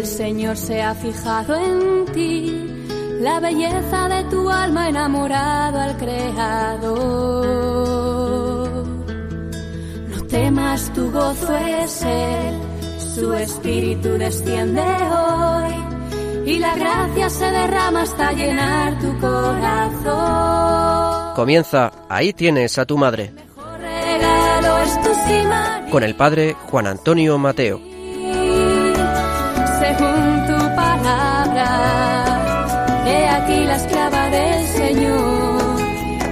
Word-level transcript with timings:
El 0.00 0.06
Señor 0.06 0.56
se 0.56 0.80
ha 0.80 0.94
fijado 0.94 1.54
en 1.56 2.06
ti, 2.14 2.50
la 3.20 3.38
belleza 3.38 4.08
de 4.08 4.24
tu 4.30 4.48
alma 4.48 4.88
enamorado 4.88 5.78
al 5.78 5.94
Creador. 5.98 6.96
No 10.08 10.22
temas, 10.26 10.90
tu 10.94 11.10
gozo 11.10 11.54
es 11.54 12.02
Él, 12.02 12.54
su 13.14 13.34
espíritu 13.34 14.08
desciende 14.16 14.80
hoy 14.80 15.74
y 16.46 16.58
la 16.60 16.74
gracia 16.76 17.28
se 17.28 17.50
derrama 17.50 18.00
hasta 18.00 18.32
llenar 18.32 18.98
tu 19.00 19.18
corazón. 19.18 20.14
Comienza, 21.36 21.92
ahí 22.08 22.32
tienes 22.32 22.78
a 22.78 22.86
tu 22.86 22.96
madre. 22.96 23.34
Mejor 23.34 23.78
regalo 23.78 24.78
es 24.78 25.02
tu 25.02 25.10
sí, 25.10 25.42
María. 25.46 25.90
Con 25.90 26.04
el 26.04 26.14
padre 26.16 26.56
Juan 26.70 26.86
Antonio 26.86 27.36
Mateo. 27.36 27.89
Aquí 33.50 33.64
la 33.64 33.76
esclava 33.76 34.30
del 34.30 34.66
Señor. 34.66 35.80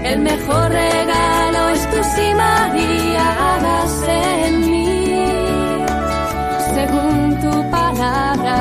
El 0.05 0.21
mejor 0.21 0.71
regalo 0.71 1.69
es 1.71 1.91
tu 1.91 1.97
sí, 2.15 2.35
María, 2.35 3.55
hágase 3.55 4.47
en 4.47 4.71
mí. 4.71 4.87
Según 6.75 7.41
tu 7.41 7.71
palabra. 7.71 8.57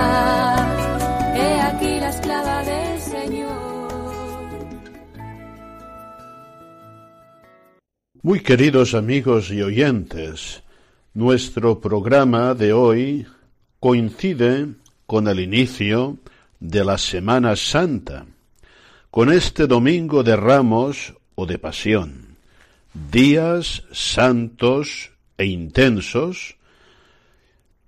He 1.36 1.62
aquí 1.62 2.00
la 2.00 2.10
esclava 2.10 2.64
del 2.64 3.00
Señor. 3.00 3.88
Muy 8.24 8.40
queridos 8.42 8.94
amigos 8.94 9.52
y 9.52 9.62
oyentes, 9.62 10.64
nuestro 11.14 11.80
programa 11.80 12.54
de 12.56 12.74
hoy 12.74 13.28
coincide 13.80 14.68
con 15.06 15.28
el 15.28 15.40
inicio 15.40 16.18
de 16.60 16.84
la 16.84 16.98
Semana 16.98 17.56
Santa, 17.56 18.26
con 19.12 19.32
este 19.32 19.68
domingo 19.68 20.24
de 20.24 20.36
ramos 20.36 21.14
o 21.36 21.46
de 21.46 21.58
pasión, 21.58 22.38
días 22.94 23.84
santos 23.92 25.12
e 25.38 25.46
intensos 25.46 26.58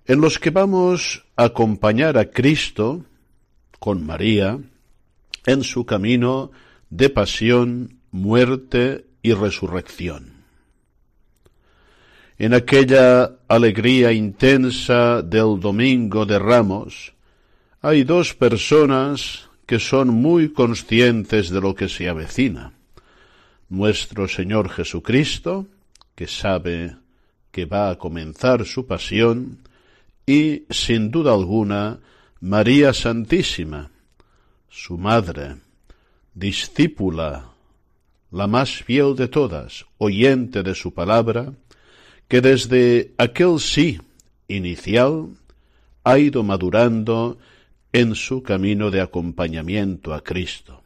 en 0.06 0.20
los 0.20 0.38
que 0.38 0.50
vamos 0.50 1.24
a 1.36 1.44
acompañar 1.44 2.16
a 2.18 2.30
Cristo 2.30 3.04
con 3.78 4.04
María 4.04 4.58
en 5.46 5.64
su 5.64 5.84
camino 5.84 6.50
de 6.90 7.10
pasión, 7.10 8.00
muerte 8.10 9.06
y 9.22 9.32
resurrección. 9.32 10.40
En 12.38 12.54
aquella 12.54 13.32
alegría 13.48 14.12
intensa 14.12 15.20
del 15.20 15.60
Domingo 15.60 16.24
de 16.24 16.38
Ramos, 16.38 17.12
hay 17.82 18.02
dos 18.02 18.34
personas 18.34 19.49
que 19.70 19.78
son 19.78 20.08
muy 20.08 20.52
conscientes 20.52 21.48
de 21.48 21.60
lo 21.60 21.76
que 21.76 21.88
se 21.88 22.08
avecina. 22.08 22.72
Nuestro 23.68 24.26
Señor 24.26 24.68
Jesucristo, 24.68 25.68
que 26.16 26.26
sabe 26.26 26.96
que 27.52 27.66
va 27.66 27.90
a 27.90 27.96
comenzar 27.96 28.66
su 28.66 28.84
pasión, 28.88 29.58
y, 30.26 30.64
sin 30.70 31.12
duda 31.12 31.34
alguna, 31.34 32.00
María 32.40 32.92
Santísima, 32.92 33.92
su 34.68 34.98
madre, 34.98 35.58
discípula, 36.34 37.50
la 38.32 38.48
más 38.48 38.82
fiel 38.82 39.14
de 39.14 39.28
todas, 39.28 39.86
oyente 39.98 40.64
de 40.64 40.74
su 40.74 40.92
palabra, 40.92 41.52
que 42.26 42.40
desde 42.40 43.12
aquel 43.18 43.60
sí 43.60 44.00
inicial 44.48 45.28
ha 46.02 46.18
ido 46.18 46.42
madurando 46.42 47.38
en 47.92 48.14
su 48.14 48.42
camino 48.42 48.90
de 48.90 49.00
acompañamiento 49.00 50.14
a 50.14 50.22
Cristo. 50.22 50.82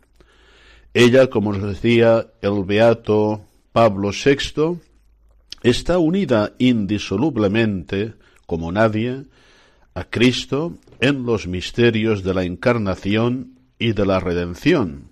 Ella, 0.92 1.28
como 1.28 1.52
nos 1.52 1.62
decía 1.62 2.28
el 2.40 2.64
beato 2.64 3.44
Pablo 3.72 4.10
VI, 4.10 4.78
está 5.62 5.98
unida 5.98 6.52
indisolublemente, 6.58 8.14
como 8.46 8.70
nadie, 8.70 9.24
a 9.94 10.04
Cristo 10.04 10.78
en 11.00 11.24
los 11.24 11.46
misterios 11.46 12.22
de 12.22 12.34
la 12.34 12.44
encarnación 12.44 13.58
y 13.78 13.92
de 13.92 14.06
la 14.06 14.20
redención. 14.20 15.10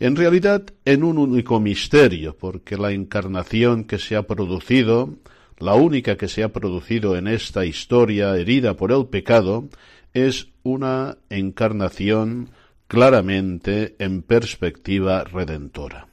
En 0.00 0.16
realidad, 0.16 0.64
en 0.84 1.04
un 1.04 1.18
único 1.18 1.60
misterio, 1.60 2.36
porque 2.36 2.76
la 2.76 2.90
encarnación 2.90 3.84
que 3.84 3.98
se 3.98 4.16
ha 4.16 4.24
producido, 4.24 5.16
la 5.58 5.74
única 5.74 6.16
que 6.16 6.26
se 6.26 6.42
ha 6.42 6.52
producido 6.52 7.16
en 7.16 7.28
esta 7.28 7.64
historia 7.64 8.36
herida 8.36 8.74
por 8.74 8.90
el 8.90 9.06
pecado, 9.06 9.68
es 10.14 10.48
una 10.62 11.18
encarnación 11.30 12.50
claramente 12.86 13.96
en 13.98 14.22
perspectiva 14.22 15.24
redentora. 15.24 16.08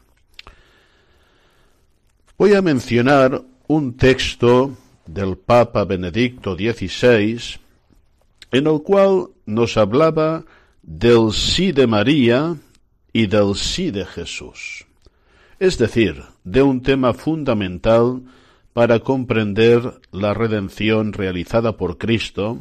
Voy 2.37 2.53
a 2.53 2.61
mencionar 2.61 3.41
un 3.67 3.97
texto 3.97 4.77
del 5.05 5.37
Papa 5.37 5.83
Benedicto 5.83 6.55
XVI, 6.55 7.59
en 8.51 8.67
el 8.67 8.81
cual 8.81 9.27
nos 9.45 9.75
hablaba 9.75 10.45
del 10.81 11.33
sí 11.33 11.71
de 11.71 11.85
María 11.85 12.55
y 13.11 13.27
del 13.27 13.55
sí 13.55 13.91
de 13.91 14.05
Jesús, 14.05 14.85
es 15.59 15.77
decir, 15.77 16.23
de 16.43 16.61
un 16.61 16.81
tema 16.81 17.13
fundamental 17.13 18.21
para 18.73 18.99
comprender 18.99 19.99
la 20.11 20.33
redención 20.33 21.11
realizada 21.11 21.75
por 21.75 21.97
Cristo, 21.97 22.59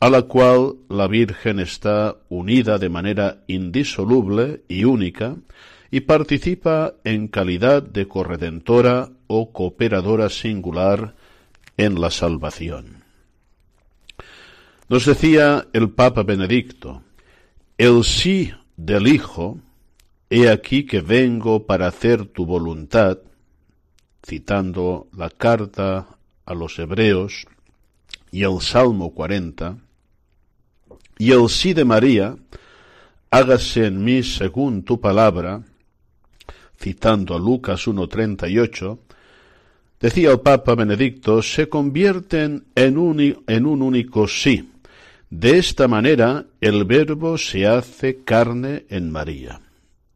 a 0.00 0.10
la 0.10 0.22
cual 0.22 0.74
la 0.88 1.06
Virgen 1.06 1.60
está 1.60 2.16
unida 2.28 2.78
de 2.78 2.88
manera 2.88 3.44
indisoluble 3.46 4.62
y 4.68 4.84
única, 4.84 5.36
y 5.90 6.00
participa 6.00 6.94
en 7.04 7.28
calidad 7.28 7.82
de 7.82 8.08
corredentora 8.08 9.10
o 9.28 9.52
cooperadora 9.52 10.28
singular 10.28 11.14
en 11.76 12.00
la 12.00 12.10
salvación. 12.10 13.04
Nos 14.88 15.06
decía 15.06 15.66
el 15.72 15.90
Papa 15.90 16.22
Benedicto, 16.22 17.02
el 17.78 18.04
sí 18.04 18.52
del 18.76 19.06
Hijo, 19.06 19.58
he 20.30 20.50
aquí 20.50 20.84
que 20.84 21.00
vengo 21.00 21.64
para 21.64 21.86
hacer 21.86 22.26
tu 22.26 22.44
voluntad, 22.44 23.18
citando 24.26 25.08
la 25.16 25.30
carta 25.30 26.08
a 26.44 26.54
los 26.54 26.78
Hebreos 26.78 27.46
y 28.30 28.42
el 28.42 28.60
Salmo 28.60 29.14
40, 29.14 29.78
y 31.18 31.32
el 31.32 31.48
sí 31.48 31.74
de 31.74 31.84
María, 31.84 32.36
hágase 33.30 33.86
en 33.86 34.02
mí 34.04 34.22
según 34.22 34.82
tu 34.82 35.00
palabra, 35.00 35.62
citando 36.78 37.34
a 37.34 37.38
Lucas 37.38 37.86
1.38, 37.86 38.98
decía 40.00 40.32
el 40.32 40.40
Papa 40.40 40.74
Benedicto, 40.74 41.42
se 41.42 41.68
convierten 41.68 42.64
en 42.74 42.98
un, 42.98 43.42
en 43.46 43.66
un 43.66 43.82
único 43.82 44.26
sí. 44.28 44.70
De 45.30 45.58
esta 45.58 45.88
manera 45.88 46.46
el 46.60 46.84
Verbo 46.84 47.38
se 47.38 47.66
hace 47.66 48.22
carne 48.22 48.84
en 48.88 49.10
María. 49.10 49.60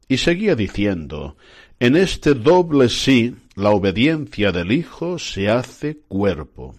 Y 0.07 0.17
seguía 0.17 0.55
diciendo, 0.55 1.35
en 1.79 1.95
este 1.95 2.33
doble 2.33 2.89
sí, 2.89 3.35
la 3.55 3.71
obediencia 3.71 4.51
del 4.51 4.71
Hijo 4.71 5.19
se 5.19 5.49
hace 5.49 5.97
cuerpo. 6.07 6.75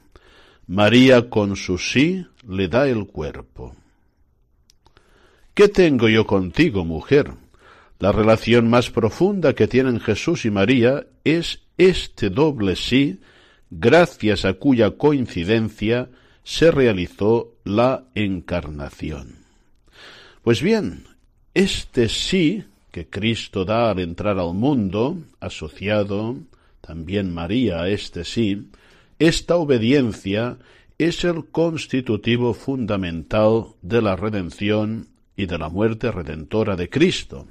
María 0.66 1.28
con 1.28 1.56
su 1.56 1.78
sí 1.78 2.24
le 2.48 2.68
da 2.68 2.88
el 2.88 3.06
cuerpo. 3.06 3.74
¿Qué 5.54 5.68
tengo 5.68 6.08
yo 6.08 6.26
contigo, 6.26 6.84
mujer? 6.84 7.32
La 7.98 8.12
relación 8.12 8.70
más 8.70 8.90
profunda 8.90 9.54
que 9.54 9.68
tienen 9.68 10.00
Jesús 10.00 10.44
y 10.44 10.50
María 10.50 11.06
es 11.24 11.62
este 11.76 12.30
doble 12.30 12.76
sí, 12.76 13.20
gracias 13.68 14.44
a 14.44 14.54
cuya 14.54 14.92
coincidencia 14.92 16.08
se 16.44 16.70
realizó 16.70 17.54
la 17.64 18.04
encarnación. 18.14 19.40
Pues 20.42 20.62
bien, 20.62 21.04
este 21.52 22.08
sí 22.08 22.64
que 22.90 23.08
Cristo 23.08 23.64
da 23.64 23.90
al 23.90 24.00
entrar 24.00 24.38
al 24.38 24.54
mundo, 24.54 25.18
asociado 25.40 26.36
también 26.80 27.32
María 27.32 27.82
a 27.82 27.88
este 27.88 28.24
sí, 28.24 28.70
esta 29.18 29.56
obediencia 29.56 30.58
es 30.98 31.24
el 31.24 31.46
constitutivo 31.46 32.54
fundamental 32.54 33.66
de 33.82 34.02
la 34.02 34.16
redención 34.16 35.09
y 35.40 35.46
de 35.46 35.56
la 35.56 35.70
muerte 35.70 36.12
redentora 36.12 36.76
de 36.76 36.90
Cristo. 36.90 37.46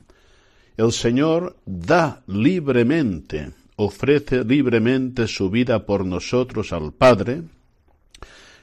El 0.77 0.91
Señor 0.91 1.57
da 1.65 2.21
libremente, 2.27 3.51
ofrece 3.77 4.43
libremente 4.43 5.27
su 5.27 5.49
vida 5.49 5.85
por 5.85 6.05
nosotros 6.05 6.71
al 6.71 6.93
Padre, 6.93 7.41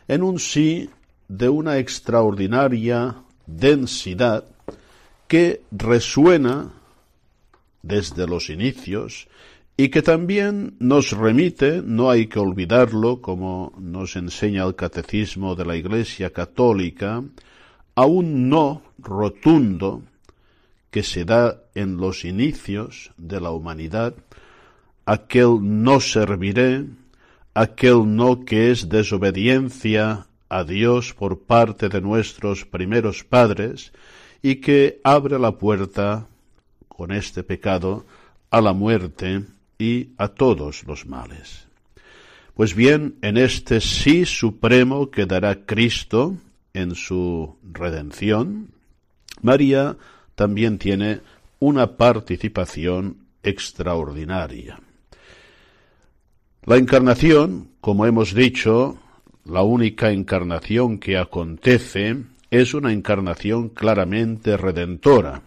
en 0.06 0.22
un 0.22 0.38
sí 0.38 0.88
de 1.26 1.48
una 1.48 1.78
extraordinaria 1.78 3.16
densidad 3.46 4.44
que 5.26 5.62
resuena 5.72 6.70
desde 7.82 8.28
los 8.28 8.48
inicios 8.48 9.26
y 9.76 9.88
que 9.88 10.02
también 10.02 10.76
nos 10.78 11.10
remite, 11.10 11.82
no 11.84 12.10
hay 12.10 12.28
que 12.28 12.38
olvidarlo, 12.38 13.20
como 13.20 13.72
nos 13.76 14.14
enseña 14.14 14.64
el 14.64 14.76
catecismo 14.76 15.56
de 15.56 15.66
la 15.66 15.76
Iglesia 15.76 16.30
Católica, 16.30 17.24
a 17.96 18.06
un 18.06 18.48
no 18.48 18.85
rotundo 18.98 20.02
que 20.90 21.02
se 21.02 21.24
da 21.24 21.62
en 21.74 21.98
los 21.98 22.24
inicios 22.24 23.12
de 23.16 23.40
la 23.40 23.50
humanidad, 23.50 24.14
aquel 25.04 25.58
no 25.60 26.00
serviré, 26.00 26.86
aquel 27.54 28.16
no 28.16 28.44
que 28.44 28.70
es 28.70 28.88
desobediencia 28.88 30.26
a 30.48 30.64
Dios 30.64 31.14
por 31.14 31.40
parte 31.40 31.88
de 31.88 32.00
nuestros 32.00 32.64
primeros 32.64 33.24
padres 33.24 33.92
y 34.42 34.56
que 34.56 35.00
abre 35.04 35.38
la 35.38 35.52
puerta 35.52 36.26
con 36.88 37.12
este 37.12 37.42
pecado 37.42 38.04
a 38.50 38.60
la 38.60 38.72
muerte 38.72 39.44
y 39.78 40.10
a 40.16 40.28
todos 40.28 40.84
los 40.84 41.06
males. 41.06 41.66
Pues 42.54 42.74
bien, 42.74 43.16
en 43.20 43.36
este 43.36 43.80
sí 43.80 44.24
supremo 44.24 45.10
que 45.10 45.26
dará 45.26 45.66
Cristo 45.66 46.36
en 46.72 46.94
su 46.94 47.58
redención, 47.62 48.70
María 49.46 49.96
también 50.34 50.76
tiene 50.76 51.20
una 51.60 51.96
participación 51.96 53.28
extraordinaria. 53.42 54.80
La 56.64 56.76
encarnación, 56.76 57.70
como 57.80 58.06
hemos 58.06 58.34
dicho, 58.34 58.98
la 59.44 59.62
única 59.62 60.10
encarnación 60.10 60.98
que 60.98 61.16
acontece 61.16 62.16
es 62.50 62.74
una 62.74 62.92
encarnación 62.92 63.68
claramente 63.68 64.56
redentora. 64.56 65.42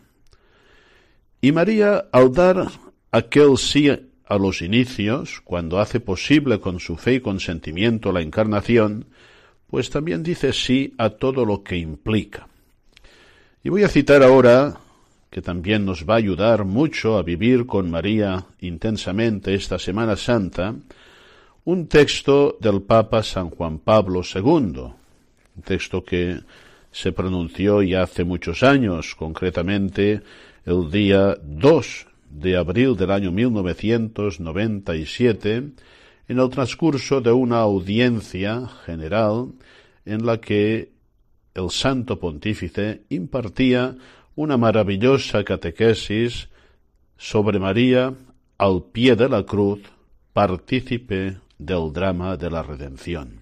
Y 1.42 1.51
María, 1.51 2.06
al 2.13 2.31
dar 2.31 2.68
aquel 3.12 3.57
sí 3.57 3.90
a 3.90 4.38
los 4.38 4.62
inicios, 4.62 5.42
cuando 5.44 5.80
hace 5.80 6.00
posible 6.00 6.62
con 6.62 6.80
su 6.80 6.96
fe 6.96 7.16
y 7.16 7.19
consentimiento 7.19 8.13
la 8.13 8.22
encarnación, 8.22 9.07
pues 9.68 9.90
también 9.90 10.24
dice 10.24 10.54
sí 10.54 10.94
a 10.98 11.12
todo 11.12 11.46
lo 11.46 11.63
que 11.63 11.78
implica. 11.78 12.49
Y 13.62 13.68
voy 13.68 13.84
a 13.84 13.90
citar 13.90 14.24
ahora, 14.24 14.78
que 15.30 15.42
también 15.42 15.84
nos 15.84 16.08
va 16.08 16.14
a 16.14 16.18
ayudar 16.18 16.64
mucho 16.64 17.18
a 17.18 17.24
vivir 17.24 17.66
con 17.66 17.92
María 17.92 18.46
intensamente 18.62 19.54
esta 19.54 19.78
Semana 19.78 20.16
Santa, 20.16 20.74
un 21.66 21.90
texto 21.90 22.58
del 22.62 22.84
Papa 22.84 23.22
San 23.22 23.50
Juan 23.50 23.80
Pablo 23.80 24.22
II, 24.24 24.44
un 24.46 24.94
texto 25.66 26.06
que 26.06 26.40
se 26.90 27.12
pronunció 27.12 27.84
ya 27.84 28.04
hace 28.04 28.24
muchos 28.24 28.64
años, 28.64 29.14
concretamente 29.14 30.22
el 30.66 30.90
día 30.90 31.38
2 31.44 32.08
de 32.30 32.56
abril 32.56 32.96
del 32.96 33.12
año 33.12 33.34
1997, 33.34 35.64
en 36.30 36.40
el 36.40 36.50
transcurso 36.50 37.20
de 37.20 37.34
una 37.34 37.58
audiencia 37.58 38.70
general 38.86 39.52
en 40.06 40.26
la 40.26 40.40
que 40.40 40.98
el 41.60 41.70
Santo 41.70 42.20
Pontífice 42.20 43.04
impartía 43.10 43.96
una 44.36 44.58
maravillosa 44.58 45.44
catequesis 45.44 46.50
sobre 47.18 47.60
María 47.60 48.14
al 48.58 48.84
pie 48.92 49.16
de 49.16 49.28
la 49.28 49.44
cruz, 49.44 49.82
partícipe 50.34 51.38
del 51.58 51.92
drama 51.92 52.38
de 52.38 52.50
la 52.50 52.64
redención. 52.64 53.42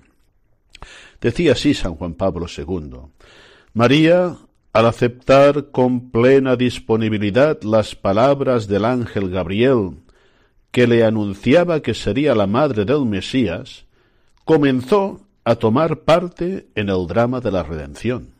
Decía 1.21 1.53
así 1.53 1.73
San 1.73 1.95
Juan 1.95 2.13
Pablo 2.13 2.47
II, 2.55 2.99
María 3.73 4.37
al 4.73 4.85
aceptar 4.85 5.71
con 5.71 6.11
plena 6.11 6.55
disponibilidad 6.55 7.61
las 7.63 7.95
palabras 7.95 8.67
del 8.67 8.85
ángel 8.85 9.29
Gabriel, 9.29 9.97
que 10.71 10.85
le 10.85 11.03
anunciaba 11.03 11.81
que 11.81 11.93
sería 11.93 12.35
la 12.35 12.45
madre 12.45 12.85
del 12.85 13.05
Mesías, 13.05 13.85
comenzó 14.45 15.26
a 15.47 15.55
tomar 15.55 16.01
parte 16.01 16.67
en 16.75 16.89
el 16.89 17.07
drama 17.07 17.39
de 17.39 17.51
la 17.51 17.63
redención. 17.63 18.31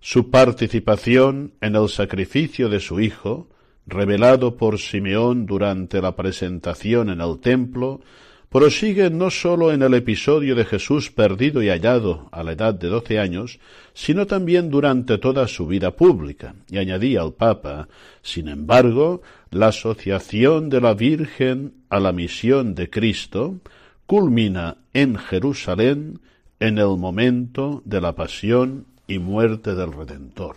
Su 0.00 0.32
participación 0.32 1.52
en 1.60 1.76
el 1.76 1.88
sacrificio 1.88 2.68
de 2.68 2.80
su 2.80 2.98
hijo, 2.98 3.48
revelado 3.86 4.56
por 4.56 4.80
Simeón 4.80 5.46
durante 5.46 6.02
la 6.02 6.16
presentación 6.16 7.10
en 7.10 7.20
el 7.20 7.38
templo, 7.38 8.00
prosigue 8.48 9.10
no 9.10 9.30
sólo 9.30 9.70
en 9.70 9.82
el 9.82 9.94
episodio 9.94 10.56
de 10.56 10.64
Jesús 10.64 11.08
perdido 11.12 11.62
y 11.62 11.68
hallado 11.68 12.28
a 12.32 12.42
la 12.42 12.50
edad 12.50 12.74
de 12.74 12.88
doce 12.88 13.20
años, 13.20 13.60
sino 13.92 14.26
también 14.26 14.70
durante 14.70 15.18
toda 15.18 15.46
su 15.46 15.68
vida 15.68 15.92
pública. 15.92 16.56
Y 16.68 16.78
añadía 16.78 17.20
al 17.20 17.34
Papa, 17.34 17.86
sin 18.22 18.48
embargo, 18.48 19.22
la 19.52 19.68
asociación 19.68 20.68
de 20.68 20.80
la 20.80 20.94
Virgen 20.94 21.74
a 21.90 22.00
la 22.00 22.10
misión 22.10 22.74
de 22.74 22.90
Cristo 22.90 23.60
culmina 24.06 24.76
en 24.92 25.16
Jerusalén 25.16 26.20
en 26.60 26.78
el 26.78 26.96
momento 26.96 27.82
de 27.84 28.00
la 28.00 28.14
pasión 28.14 28.86
y 29.06 29.18
muerte 29.18 29.74
del 29.74 29.92
Redentor. 29.92 30.56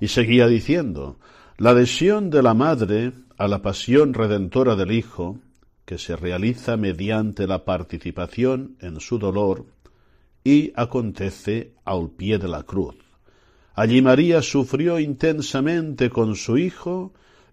Y 0.00 0.08
seguía 0.08 0.46
diciendo, 0.46 1.18
la 1.56 1.70
adhesión 1.70 2.30
de 2.30 2.42
la 2.42 2.54
Madre 2.54 3.12
a 3.38 3.48
la 3.48 3.62
pasión 3.62 4.14
redentora 4.14 4.76
del 4.76 4.92
Hijo 4.92 5.38
que 5.84 5.98
se 5.98 6.16
realiza 6.16 6.76
mediante 6.76 7.46
la 7.46 7.64
participación 7.64 8.76
en 8.80 9.00
su 9.00 9.18
dolor 9.18 9.66
y 10.42 10.72
acontece 10.76 11.72
al 11.84 12.10
pie 12.10 12.38
de 12.38 12.48
la 12.48 12.62
cruz. 12.62 12.96
Allí 13.74 14.02
María 14.02 14.40
sufrió 14.42 15.00
intensamente 15.00 16.10
con 16.10 16.36
su 16.36 16.58
Hijo 16.58 17.12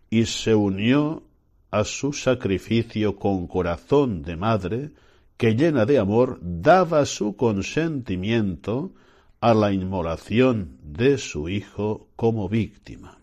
y 0.10 0.26
se 0.26 0.54
unió 0.54 1.24
a 1.71 1.83
su 1.85 2.13
sacrificio 2.13 3.15
con 3.15 3.47
corazón 3.47 4.21
de 4.21 4.35
madre 4.35 4.91
que 5.38 5.56
llena 5.56 5.85
de 5.85 5.97
amor 5.97 6.38
daba 6.41 7.06
su 7.06 7.35
consentimiento 7.35 8.94
a 9.39 9.53
la 9.56 9.71
inmolación 9.71 10.77
de 10.83 11.18
su 11.18 11.50
Hijo 11.50 12.09
como 12.15 12.47
víctima. 12.47 13.18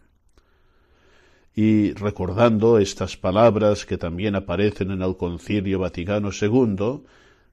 Y 1.54 1.92
recordando 1.92 2.78
estas 2.78 3.16
palabras 3.16 3.84
que 3.84 3.98
también 3.98 4.34
aparecen 4.34 4.90
en 4.90 5.02
el 5.02 5.16
Concilio 5.16 5.78
Vaticano 5.80 6.30
II, 6.32 7.02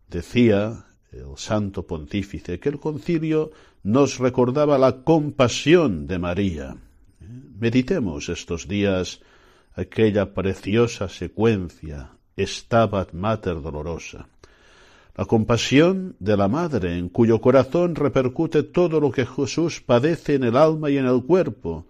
decía 0.09 0.85
el 1.11 1.37
Santo 1.37 1.85
Pontífice 1.85 2.59
que 2.59 2.69
el 2.69 2.79
concilio 2.79 3.51
nos 3.83 4.17
recordaba 4.19 4.77
la 4.77 5.03
compasión 5.03 6.07
de 6.07 6.19
María. 6.19 6.75
Meditemos 7.59 8.29
estos 8.29 8.67
días 8.67 9.21
aquella 9.75 10.33
preciosa 10.33 11.09
secuencia, 11.09 12.11
Stabat 12.37 13.13
Mater 13.13 13.61
Dolorosa. 13.61 14.27
La 15.17 15.25
compasión 15.25 16.15
de 16.19 16.35
la 16.35 16.47
Madre, 16.47 16.97
en 16.97 17.09
cuyo 17.09 17.39
corazón 17.39 17.95
repercute 17.95 18.63
todo 18.63 18.99
lo 18.99 19.11
que 19.11 19.25
Jesús 19.25 19.81
padece 19.81 20.35
en 20.35 20.43
el 20.43 20.57
alma 20.57 20.89
y 20.89 20.97
en 20.97 21.05
el 21.05 21.23
cuerpo, 21.23 21.85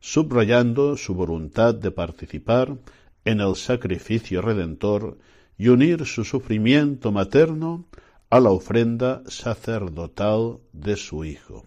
subrayando 0.00 0.96
su 0.96 1.14
voluntad 1.14 1.74
de 1.74 1.90
participar 1.90 2.76
en 3.24 3.40
el 3.40 3.54
sacrificio 3.56 4.40
redentor 4.40 5.18
y 5.58 5.68
unir 5.68 6.06
su 6.06 6.24
sufrimiento 6.24 7.12
materno 7.12 7.84
a 8.30 8.40
la 8.40 8.50
ofrenda 8.50 9.22
sacerdotal 9.26 10.58
de 10.72 10.96
su 10.96 11.24
Hijo. 11.24 11.64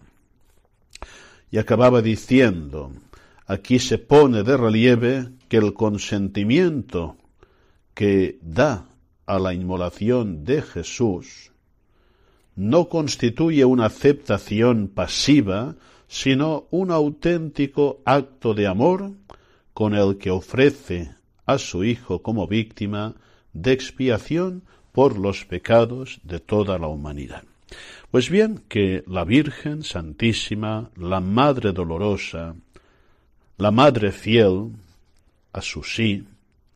Y 1.50 1.58
acababa 1.58 2.02
diciendo, 2.02 2.90
aquí 3.46 3.78
se 3.78 3.98
pone 3.98 4.42
de 4.42 4.56
relieve 4.56 5.28
que 5.54 5.58
el 5.58 5.72
consentimiento 5.72 7.16
que 7.94 8.40
da 8.42 8.88
a 9.24 9.38
la 9.38 9.54
inmolación 9.54 10.44
de 10.44 10.62
Jesús 10.62 11.52
no 12.56 12.88
constituye 12.88 13.64
una 13.64 13.86
aceptación 13.86 14.88
pasiva 14.88 15.76
sino 16.08 16.66
un 16.72 16.90
auténtico 16.90 18.02
acto 18.04 18.52
de 18.54 18.66
amor 18.66 19.12
con 19.72 19.94
el 19.94 20.18
que 20.18 20.32
ofrece 20.32 21.14
a 21.46 21.58
su 21.58 21.84
Hijo 21.84 22.20
como 22.20 22.48
víctima 22.48 23.14
de 23.52 23.70
expiación 23.70 24.64
por 24.90 25.16
los 25.16 25.44
pecados 25.44 26.18
de 26.24 26.40
toda 26.40 26.80
la 26.80 26.88
humanidad. 26.88 27.44
Pues 28.10 28.28
bien, 28.28 28.64
que 28.68 29.04
la 29.06 29.24
Virgen 29.24 29.84
Santísima, 29.84 30.90
la 30.96 31.20
Madre 31.20 31.70
Dolorosa, 31.70 32.56
la 33.56 33.70
Madre 33.70 34.10
Fiel, 34.10 34.72
a 35.54 35.62
su 35.62 35.82
sí, 35.82 36.24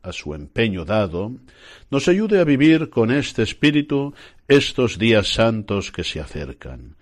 a 0.01 0.11
su 0.11 0.33
empeño 0.33 0.85
dado, 0.85 1.33
nos 1.91 2.07
ayude 2.07 2.39
a 2.39 2.45
vivir 2.45 2.89
con 2.89 3.11
este 3.11 3.43
espíritu 3.43 4.15
estos 4.47 4.97
días 4.97 5.27
santos 5.27 5.91
que 5.91 6.03
se 6.03 6.19
acercan 6.19 6.95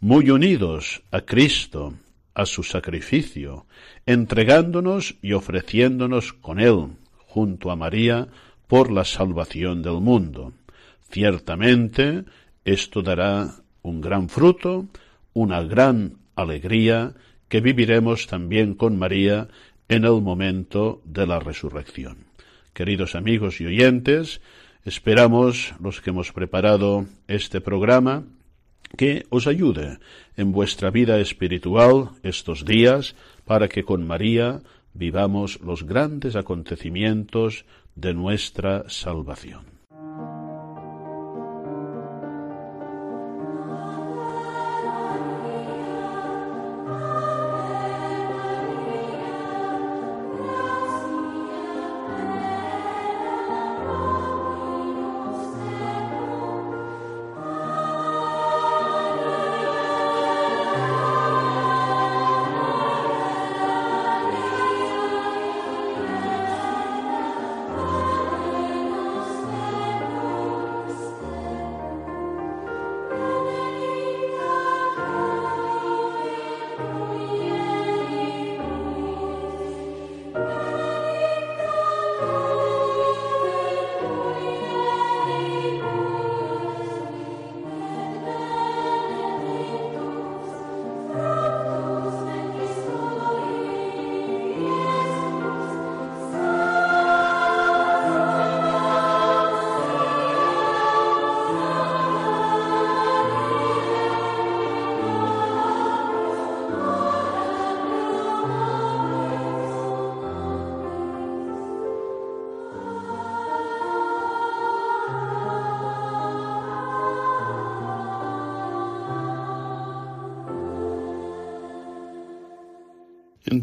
muy 0.00 0.30
unidos 0.30 1.02
a 1.10 1.22
Cristo, 1.22 1.94
a 2.34 2.46
su 2.46 2.62
sacrificio, 2.62 3.66
entregándonos 4.04 5.16
y 5.22 5.32
ofreciéndonos 5.32 6.32
con 6.32 6.60
Él, 6.60 6.88
junto 7.26 7.70
a 7.70 7.76
María, 7.76 8.28
por 8.66 8.92
la 8.92 9.04
salvación 9.04 9.82
del 9.82 10.00
mundo. 10.00 10.52
Ciertamente, 11.10 12.24
esto 12.64 13.02
dará 13.02 13.54
un 13.82 14.00
gran 14.00 14.28
fruto, 14.28 14.86
una 15.32 15.62
gran 15.62 16.18
alegría 16.34 17.14
que 17.48 17.60
viviremos 17.60 18.26
también 18.26 18.74
con 18.74 18.98
María 18.98 19.48
en 19.88 20.04
el 20.04 20.20
momento 20.20 21.00
de 21.04 21.26
la 21.26 21.38
resurrección. 21.38 22.26
Queridos 22.72 23.14
amigos 23.14 23.60
y 23.60 23.66
oyentes, 23.66 24.40
esperamos 24.84 25.74
los 25.80 26.00
que 26.00 26.10
hemos 26.10 26.32
preparado 26.32 27.06
este 27.28 27.60
programa 27.60 28.24
que 28.96 29.26
os 29.30 29.46
ayude 29.46 29.98
en 30.36 30.52
vuestra 30.52 30.90
vida 30.90 31.18
espiritual 31.18 32.10
estos 32.22 32.64
días 32.64 33.16
para 33.44 33.68
que 33.68 33.84
con 33.84 34.06
María 34.06 34.62
vivamos 34.94 35.60
los 35.60 35.84
grandes 35.84 36.36
acontecimientos 36.36 37.64
de 37.94 38.14
nuestra 38.14 38.88
salvación. 38.88 39.75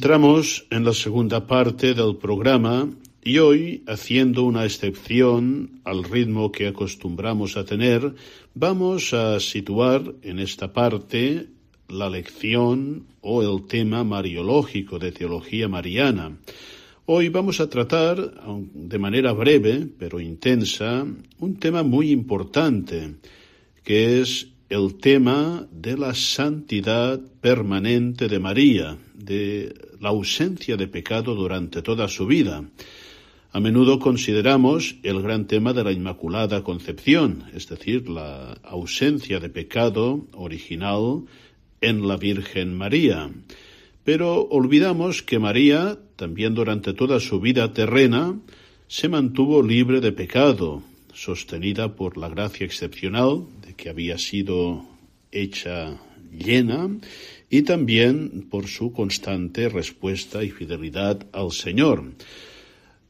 Entramos 0.03 0.67
en 0.69 0.83
la 0.83 0.91
segunda 0.91 1.47
parte 1.47 1.93
del 1.93 2.17
programa 2.17 2.89
y 3.23 3.37
hoy, 3.37 3.85
haciendo 3.87 4.43
una 4.43 4.65
excepción 4.65 5.79
al 5.85 6.03
ritmo 6.03 6.51
que 6.51 6.67
acostumbramos 6.67 7.55
a 7.55 7.63
tener, 7.63 8.13
vamos 8.53 9.13
a 9.13 9.39
situar 9.39 10.13
en 10.21 10.39
esta 10.39 10.73
parte 10.73 11.47
la 11.87 12.09
lección 12.09 13.05
o 13.21 13.43
el 13.43 13.65
tema 13.65 14.03
mariológico 14.03 14.99
de 14.99 15.13
teología 15.13 15.69
mariana. 15.69 16.37
Hoy 17.05 17.29
vamos 17.29 17.61
a 17.61 17.69
tratar, 17.69 18.43
de 18.73 18.99
manera 18.99 19.31
breve 19.31 19.87
pero 19.97 20.19
intensa, 20.19 21.07
un 21.39 21.55
tema 21.59 21.81
muy 21.81 22.11
importante, 22.11 23.15
que 23.85 24.19
es 24.19 24.49
el 24.73 24.95
tema 24.95 25.67
de 25.71 25.95
la 25.95 26.15
santidad 26.15 27.21
permanente 27.41 28.27
de 28.27 28.39
María, 28.39 28.97
de 29.13 29.71
la 29.99 30.09
ausencia 30.09 30.77
de 30.77 30.87
pecado 30.87 31.35
durante 31.35 31.83
toda 31.83 32.07
su 32.07 32.25
vida. 32.25 32.65
A 33.51 33.59
menudo 33.59 33.99
consideramos 33.99 34.95
el 35.03 35.21
gran 35.21 35.45
tema 35.45 35.73
de 35.73 35.83
la 35.83 35.91
Inmaculada 35.91 36.63
Concepción, 36.63 37.43
es 37.53 37.67
decir, 37.67 38.09
la 38.09 38.57
ausencia 38.63 39.39
de 39.39 39.49
pecado 39.51 40.25
original 40.33 41.25
en 41.79 42.07
la 42.07 42.17
Virgen 42.17 42.75
María. 42.75 43.29
Pero 44.03 44.41
olvidamos 44.49 45.21
que 45.21 45.37
María, 45.37 45.99
también 46.15 46.55
durante 46.55 46.93
toda 46.93 47.19
su 47.19 47.39
vida 47.39 47.73
terrena, 47.73 48.39
se 48.87 49.07
mantuvo 49.07 49.61
libre 49.61 50.01
de 50.01 50.13
pecado, 50.13 50.81
sostenida 51.13 51.95
por 51.95 52.17
la 52.17 52.27
gracia 52.27 52.65
excepcional 52.65 53.45
que 53.75 53.89
había 53.89 54.17
sido 54.17 54.85
hecha 55.31 55.99
llena 56.31 56.89
y 57.49 57.61
también 57.61 58.47
por 58.49 58.67
su 58.67 58.91
constante 58.91 59.69
respuesta 59.69 60.43
y 60.43 60.49
fidelidad 60.49 61.25
al 61.31 61.51
Señor. 61.51 62.13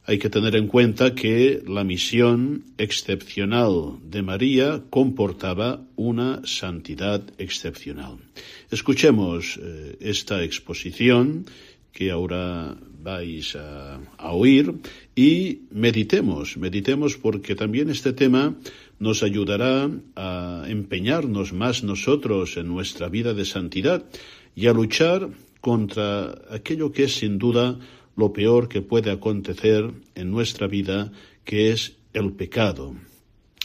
Hay 0.06 0.18
que 0.18 0.28
tener 0.28 0.54
en 0.56 0.66
cuenta 0.66 1.14
que 1.14 1.62
la 1.66 1.82
misión 1.82 2.64
excepcional 2.76 3.98
de 4.04 4.20
María 4.20 4.82
comportaba 4.90 5.80
una 5.96 6.42
santidad 6.44 7.22
excepcional. 7.38 8.18
Escuchemos 8.70 9.58
eh, 9.62 9.96
esta 10.00 10.44
exposición 10.44 11.46
que 11.90 12.10
ahora 12.10 12.76
vais 13.02 13.56
a, 13.56 14.00
oír 14.18 14.74
y 15.14 15.60
meditemos, 15.70 16.56
meditemos 16.56 17.16
porque 17.16 17.54
también 17.54 17.88
este 17.88 18.12
tema 18.12 18.56
nos 19.04 19.22
ayudará 19.22 19.90
a 20.16 20.64
empeñarnos 20.66 21.52
más 21.52 21.84
nosotros 21.84 22.56
en 22.56 22.68
nuestra 22.68 23.10
vida 23.10 23.34
de 23.34 23.44
santidad 23.44 24.06
y 24.56 24.66
a 24.66 24.72
luchar 24.72 25.28
contra 25.60 26.32
aquello 26.50 26.90
que 26.90 27.04
es 27.04 27.16
sin 27.16 27.36
duda 27.36 27.78
lo 28.16 28.32
peor 28.32 28.66
que 28.66 28.80
puede 28.80 29.10
acontecer 29.10 29.92
en 30.14 30.30
nuestra 30.30 30.68
vida, 30.68 31.12
que 31.44 31.70
es 31.70 31.98
el 32.14 32.32
pecado, 32.32 32.94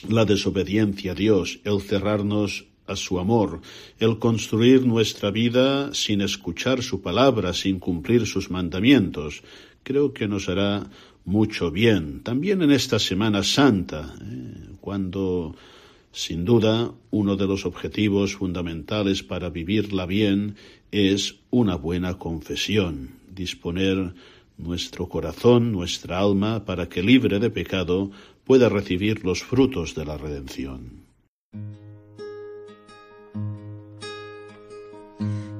la 0.09 0.25
desobediencia 0.25 1.13
a 1.13 1.15
Dios, 1.15 1.61
el 1.63 1.79
cerrarnos 1.79 2.65
a 2.85 2.97
su 2.97 3.17
amor, 3.17 3.61
el 3.97 4.19
construir 4.19 4.85
nuestra 4.85 5.31
vida 5.31 5.93
sin 5.93 6.19
escuchar 6.19 6.83
su 6.83 7.01
palabra, 7.01 7.53
sin 7.53 7.79
cumplir 7.79 8.27
sus 8.27 8.51
mandamientos. 8.51 9.41
Creo 9.83 10.11
que 10.11 10.27
nos 10.27 10.49
hará 10.49 10.89
mucho 11.23 11.71
bien. 11.71 12.23
También 12.23 12.61
en 12.61 12.71
esta 12.71 12.99
Semana 12.99 13.41
Santa, 13.43 14.13
¿eh? 14.21 14.68
Cuando 14.79 15.55
sin 16.11 16.43
duda 16.45 16.91
uno 17.11 17.35
de 17.35 17.47
los 17.47 17.65
objetivos 17.65 18.35
fundamentales 18.35 19.23
para 19.23 19.49
vivirla 19.49 20.05
bien 20.05 20.55
es 20.91 21.35
una 21.51 21.75
buena 21.75 22.17
confesión, 22.17 23.11
disponer 23.33 24.13
nuestro 24.57 25.07
corazón, 25.07 25.71
nuestra 25.71 26.19
alma, 26.19 26.65
para 26.65 26.89
que 26.89 27.03
libre 27.03 27.39
de 27.39 27.49
pecado 27.49 28.11
pueda 28.43 28.69
recibir 28.69 29.23
los 29.23 29.43
frutos 29.43 29.95
de 29.95 30.05
la 30.05 30.17
redención. 30.17 31.03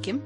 ¿Quién 0.02 0.22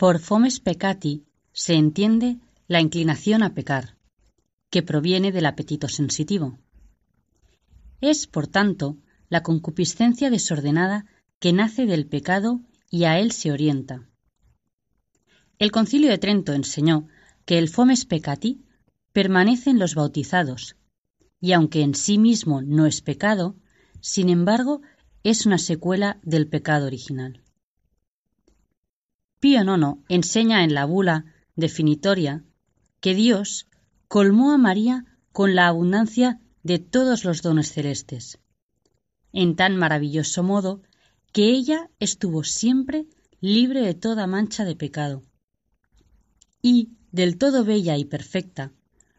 Por 0.00 0.18
fomes 0.18 0.60
peccati 0.60 1.26
se 1.52 1.74
entiende 1.74 2.38
la 2.68 2.80
inclinación 2.80 3.42
a 3.42 3.52
pecar, 3.52 3.98
que 4.70 4.82
proviene 4.82 5.30
del 5.30 5.44
apetito 5.44 5.88
sensitivo. 5.88 6.58
Es, 8.00 8.26
por 8.26 8.46
tanto, 8.46 8.96
la 9.28 9.42
concupiscencia 9.42 10.30
desordenada 10.30 11.04
que 11.38 11.52
nace 11.52 11.84
del 11.84 12.06
pecado 12.06 12.62
y 12.88 13.04
a 13.04 13.18
él 13.18 13.30
se 13.30 13.52
orienta. 13.52 14.08
El 15.58 15.70
concilio 15.70 16.08
de 16.08 16.16
Trento 16.16 16.54
enseñó 16.54 17.06
que 17.44 17.58
el 17.58 17.68
fomes 17.68 18.06
peccati 18.06 18.64
permanece 19.12 19.68
en 19.68 19.78
los 19.78 19.94
bautizados, 19.94 20.76
y 21.42 21.52
aunque 21.52 21.82
en 21.82 21.94
sí 21.94 22.16
mismo 22.16 22.62
no 22.62 22.86
es 22.86 23.02
pecado, 23.02 23.54
sin 24.00 24.30
embargo 24.30 24.80
es 25.24 25.44
una 25.44 25.58
secuela 25.58 26.18
del 26.22 26.48
pecado 26.48 26.86
original. 26.86 27.42
Pío 29.40 29.62
IX 29.62 30.04
enseña 30.08 30.64
en 30.64 30.74
la 30.74 30.84
bula 30.84 31.24
definitoria 31.56 32.44
que 33.00 33.14
Dios 33.14 33.66
colmó 34.06 34.52
a 34.52 34.58
María 34.58 35.06
con 35.32 35.54
la 35.54 35.66
abundancia 35.66 36.40
de 36.62 36.78
todos 36.78 37.24
los 37.24 37.40
dones 37.40 37.72
celestes, 37.72 38.38
en 39.32 39.56
tan 39.56 39.76
maravilloso 39.76 40.42
modo 40.42 40.82
que 41.32 41.44
ella 41.50 41.90
estuvo 41.98 42.44
siempre 42.44 43.06
libre 43.40 43.80
de 43.80 43.94
toda 43.94 44.26
mancha 44.26 44.66
de 44.66 44.76
pecado. 44.76 45.22
Y, 46.60 46.90
del 47.10 47.38
todo 47.38 47.64
bella 47.64 47.96
y 47.96 48.04
perfecta, 48.04 48.72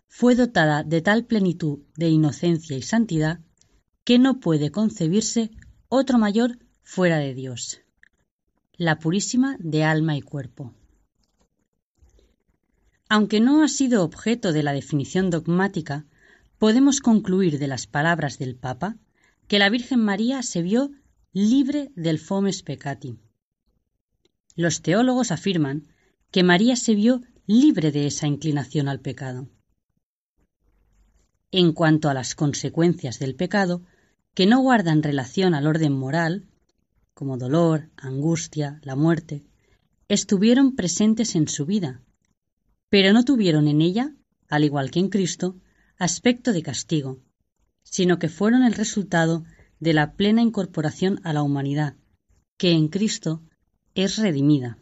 fue 0.07 0.35
dotada 0.35 0.83
de 0.83 1.01
tal 1.01 1.25
plenitud 1.25 1.79
de 1.95 2.09
inocencia 2.09 2.77
y 2.77 2.83
santidad 2.83 3.39
que 4.03 4.19
no 4.19 4.39
puede 4.39 4.69
concebirse 4.71 5.49
otro 5.87 6.19
mayor 6.19 6.59
fuera 6.83 7.17
de 7.17 7.33
Dios, 7.33 7.80
la 8.81 8.97
purísima 8.97 9.57
de 9.59 9.83
alma 9.83 10.17
y 10.17 10.23
cuerpo. 10.23 10.73
Aunque 13.09 13.39
no 13.39 13.63
ha 13.63 13.67
sido 13.67 14.03
objeto 14.03 14.53
de 14.53 14.63
la 14.63 14.73
definición 14.73 15.29
dogmática, 15.29 16.07
podemos 16.57 16.99
concluir 16.99 17.59
de 17.59 17.67
las 17.67 17.85
palabras 17.85 18.39
del 18.39 18.55
Papa 18.55 18.97
que 19.47 19.59
la 19.59 19.69
Virgen 19.69 19.99
María 19.99 20.41
se 20.41 20.63
vio 20.63 20.89
libre 21.31 21.91
del 21.95 22.17
fomes 22.17 22.63
peccati. 22.63 23.19
Los 24.55 24.81
teólogos 24.81 25.29
afirman 25.29 25.93
que 26.31 26.41
María 26.41 26.75
se 26.75 26.95
vio 26.95 27.21
libre 27.45 27.91
de 27.91 28.07
esa 28.07 28.25
inclinación 28.25 28.87
al 28.87 28.99
pecado. 28.99 29.47
En 31.51 31.73
cuanto 31.73 32.09
a 32.09 32.15
las 32.15 32.33
consecuencias 32.33 33.19
del 33.19 33.35
pecado, 33.35 33.83
que 34.33 34.47
no 34.47 34.59
guardan 34.59 35.03
relación 35.03 35.53
al 35.53 35.67
orden 35.67 35.93
moral, 35.93 36.47
como 37.21 37.37
dolor, 37.37 37.91
angustia, 37.97 38.79
la 38.81 38.95
muerte, 38.95 39.43
estuvieron 40.07 40.75
presentes 40.75 41.35
en 41.35 41.47
su 41.47 41.67
vida, 41.67 42.01
pero 42.89 43.13
no 43.13 43.23
tuvieron 43.23 43.67
en 43.67 43.81
ella, 43.81 44.15
al 44.49 44.63
igual 44.63 44.89
que 44.89 45.01
en 45.01 45.09
Cristo, 45.09 45.55
aspecto 45.99 46.51
de 46.51 46.63
castigo, 46.63 47.19
sino 47.83 48.17
que 48.17 48.27
fueron 48.27 48.63
el 48.63 48.73
resultado 48.73 49.43
de 49.79 49.93
la 49.93 50.13
plena 50.15 50.41
incorporación 50.41 51.19
a 51.23 51.31
la 51.31 51.43
humanidad, 51.43 51.95
que 52.57 52.71
en 52.71 52.87
Cristo 52.87 53.43
es 53.93 54.17
redimida. 54.17 54.79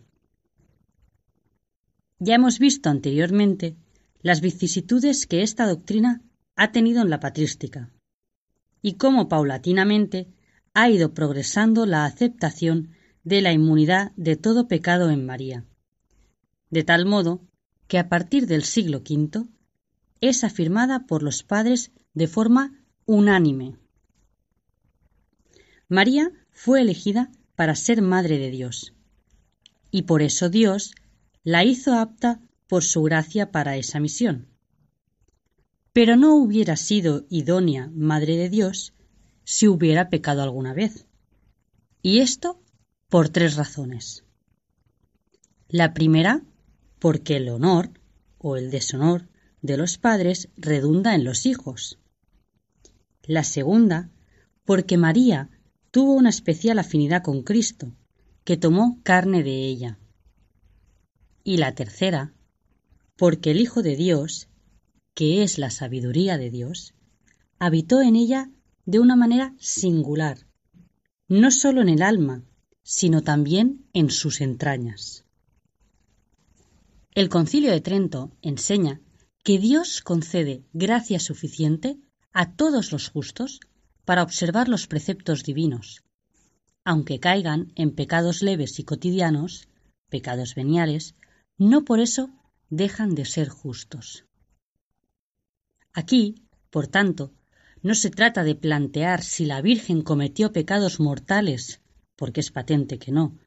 Ya 2.20 2.36
hemos 2.36 2.58
visto 2.58 2.90
anteriormente 2.90 3.76
las 4.22 4.40
vicisitudes 4.40 5.28
que 5.28 5.42
esta 5.42 5.68
doctrina 5.68 6.22
ha 6.56 6.72
tenido 6.72 7.02
en 7.02 7.10
la 7.10 7.20
patrística, 7.20 7.92
y 8.82 8.94
cómo 8.94 9.28
paulatinamente 9.28 10.30
ha 10.74 10.90
ido 10.90 11.14
progresando 11.14 11.86
la 11.86 12.06
aceptación 12.06 12.92
de 13.24 13.42
la 13.42 13.54
inmunidad 13.54 14.12
de 14.16 14.36
todo 14.36 14.68
pecado 14.68 15.10
en 15.10 15.26
María, 15.26 15.66
de 16.70 16.84
tal 16.84 17.06
modo 17.06 17.42
que 17.88 17.98
a 17.98 18.10
partir 18.10 18.48
del 18.48 18.64
siglo 18.64 19.00
V 19.00 19.46
es 20.22 20.44
afirmada 20.44 21.06
por 21.08 21.24
los 21.24 21.44
padres 21.44 21.92
de 22.14 22.28
forma 22.28 22.84
unánime. 23.06 23.78
María 25.88 26.32
fue 26.52 26.82
elegida 26.82 27.32
para 27.56 27.76
ser 27.76 28.02
Madre 28.02 28.38
de 28.38 28.52
Dios, 28.52 28.94
y 29.92 30.04
por 30.04 30.22
eso 30.22 30.50
Dios 30.50 30.94
la 31.44 31.64
hizo 31.64 31.94
apta 31.94 32.42
por 32.68 32.84
su 32.84 33.02
gracia 33.02 33.52
para 33.52 33.76
esa 33.78 34.00
misión. 34.00 34.48
Pero 35.92 36.16
no 36.16 36.36
hubiera 36.36 36.76
sido 36.78 37.26
idónea 37.30 37.90
Madre 37.94 38.38
de 38.38 38.50
Dios 38.50 38.94
si 39.52 39.68
hubiera 39.68 40.12
pecado 40.12 40.44
alguna 40.44 40.76
vez. 40.76 41.08
Y 42.04 42.20
esto 42.20 42.62
por 43.10 43.30
tres 43.30 43.56
razones. 43.56 44.24
La 45.68 45.96
primera, 45.96 46.44
porque 47.00 47.38
el 47.38 47.50
honor 47.50 47.90
o 48.38 48.58
el 48.58 48.70
deshonor 48.70 49.28
de 49.64 49.76
los 49.76 49.98
padres 49.98 50.50
redunda 50.56 51.16
en 51.16 51.24
los 51.24 51.48
hijos. 51.48 51.98
La 53.24 53.44
segunda, 53.44 54.12
porque 54.66 54.98
María 54.98 55.50
tuvo 55.90 56.14
una 56.14 56.30
especial 56.30 56.78
afinidad 56.78 57.24
con 57.24 57.42
Cristo, 57.42 57.96
que 58.44 58.56
tomó 58.56 59.00
carne 59.02 59.42
de 59.42 59.66
ella. 59.66 59.98
Y 61.44 61.58
la 61.58 61.74
tercera, 61.74 62.36
porque 63.18 63.50
el 63.50 63.62
Hijo 63.62 63.82
de 63.82 63.96
Dios, 63.96 64.48
que 65.16 65.42
es 65.42 65.58
la 65.58 65.72
sabiduría 65.72 66.38
de 66.38 66.52
Dios, 66.52 66.94
habitó 67.58 68.00
en 68.02 68.16
ella 68.16 68.52
de 68.90 69.00
una 69.00 69.16
manera 69.16 69.54
singular, 69.60 70.48
no 71.28 71.52
sólo 71.52 71.84
en 71.84 71.90
el 71.90 72.02
alma, 72.02 72.44
sino 72.82 73.22
también 73.22 73.88
en 73.94 74.10
sus 74.10 74.42
entrañas. 74.42 75.26
El 77.14 77.30
concilio 77.30 77.72
de 77.72 77.82
Trento 77.82 78.32
enseña 78.42 79.00
que 79.44 79.60
Dios 79.60 80.02
concede 80.02 80.64
gracia 80.74 81.20
suficiente 81.20 82.00
a 82.34 82.56
todos 82.56 82.92
los 82.92 83.10
justos 83.10 83.60
para 84.06 84.24
observar 84.24 84.68
los 84.68 84.88
preceptos 84.88 85.44
divinos, 85.44 86.04
aunque 86.84 87.20
caigan 87.20 87.72
en 87.76 87.94
pecados 87.94 88.42
leves 88.42 88.80
y 88.80 88.86
cotidianos, 88.86 89.68
pecados 90.10 90.56
veniales, 90.56 91.14
no 91.60 91.86
por 91.86 92.00
eso 92.00 92.32
dejan 92.72 93.14
de 93.14 93.26
ser 93.26 93.50
justos. 93.50 94.26
Aquí, 95.94 96.48
por 96.72 96.88
tanto, 96.88 97.36
no 97.82 97.96
se 97.96 98.10
trata 98.10 98.44
de 98.44 98.56
plantear 98.56 99.24
si 99.24 99.46
la 99.46 99.62
Virgen 99.62 100.02
cometió 100.02 100.52
pecados 100.52 101.00
mortales, 101.00 101.82
porque 102.16 102.42
es 102.42 102.52
patente 102.52 103.00
que 103.00 103.12
no, 103.12 103.38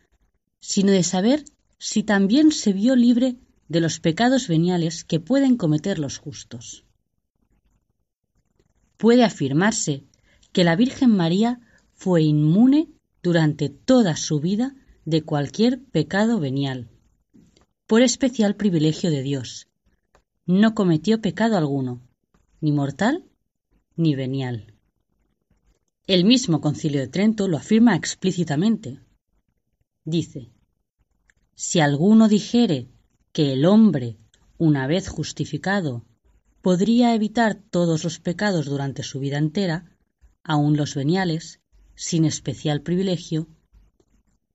sino 0.61 0.92
de 0.92 1.03
saber 1.03 1.45
si 1.79 2.03
también 2.03 2.53
se 2.53 2.73
vio 2.73 2.97
libre 2.97 3.37
de 3.68 3.81
los 3.81 4.01
pecados 4.01 4.49
veniales 4.49 5.05
que 5.05 5.21
pueden 5.21 5.57
cometer 5.57 5.99
los 5.99 6.18
justos. 6.18 6.85
Puede 8.97 9.25
afirmarse 9.25 10.05
que 10.53 10.64
la 10.64 10.77
Virgen 10.77 11.11
María 11.11 11.61
fue 11.92 12.23
inmune 12.23 12.88
durante 13.23 13.68
toda 13.68 14.16
su 14.16 14.40
vida 14.40 14.75
de 15.05 15.23
cualquier 15.23 15.83
pecado 15.83 16.38
venial, 16.38 16.88
por 17.87 18.03
especial 18.03 18.57
privilegio 18.57 19.11
de 19.11 19.23
Dios. 19.23 19.68
No 20.47 20.75
cometió 20.75 21.21
pecado 21.21 21.57
alguno, 21.57 22.01
ni 22.61 22.73
mortal 22.73 23.25
ni 24.03 24.15
venial. 24.15 24.75
El 26.07 26.25
mismo 26.25 26.61
concilio 26.61 27.01
de 27.01 27.09
Trento 27.09 27.47
lo 27.47 27.57
afirma 27.57 27.95
explícitamente. 27.95 28.99
Dice, 30.05 30.51
si 31.55 31.79
alguno 31.81 32.29
dijere 32.29 32.88
que 33.33 33.53
el 33.53 33.65
hombre, 33.65 34.17
una 34.59 34.87
vez 34.87 35.09
justificado, 35.09 36.05
podría 36.61 37.15
evitar 37.15 37.55
todos 37.55 38.05
los 38.05 38.19
pecados 38.19 38.67
durante 38.67 39.03
su 39.05 39.21
vida 39.21 39.38
entera, 39.38 39.97
aun 40.43 40.77
los 40.77 40.95
veniales, 40.95 41.61
sin 41.95 42.25
especial 42.25 42.83
privilegio, 42.83 43.47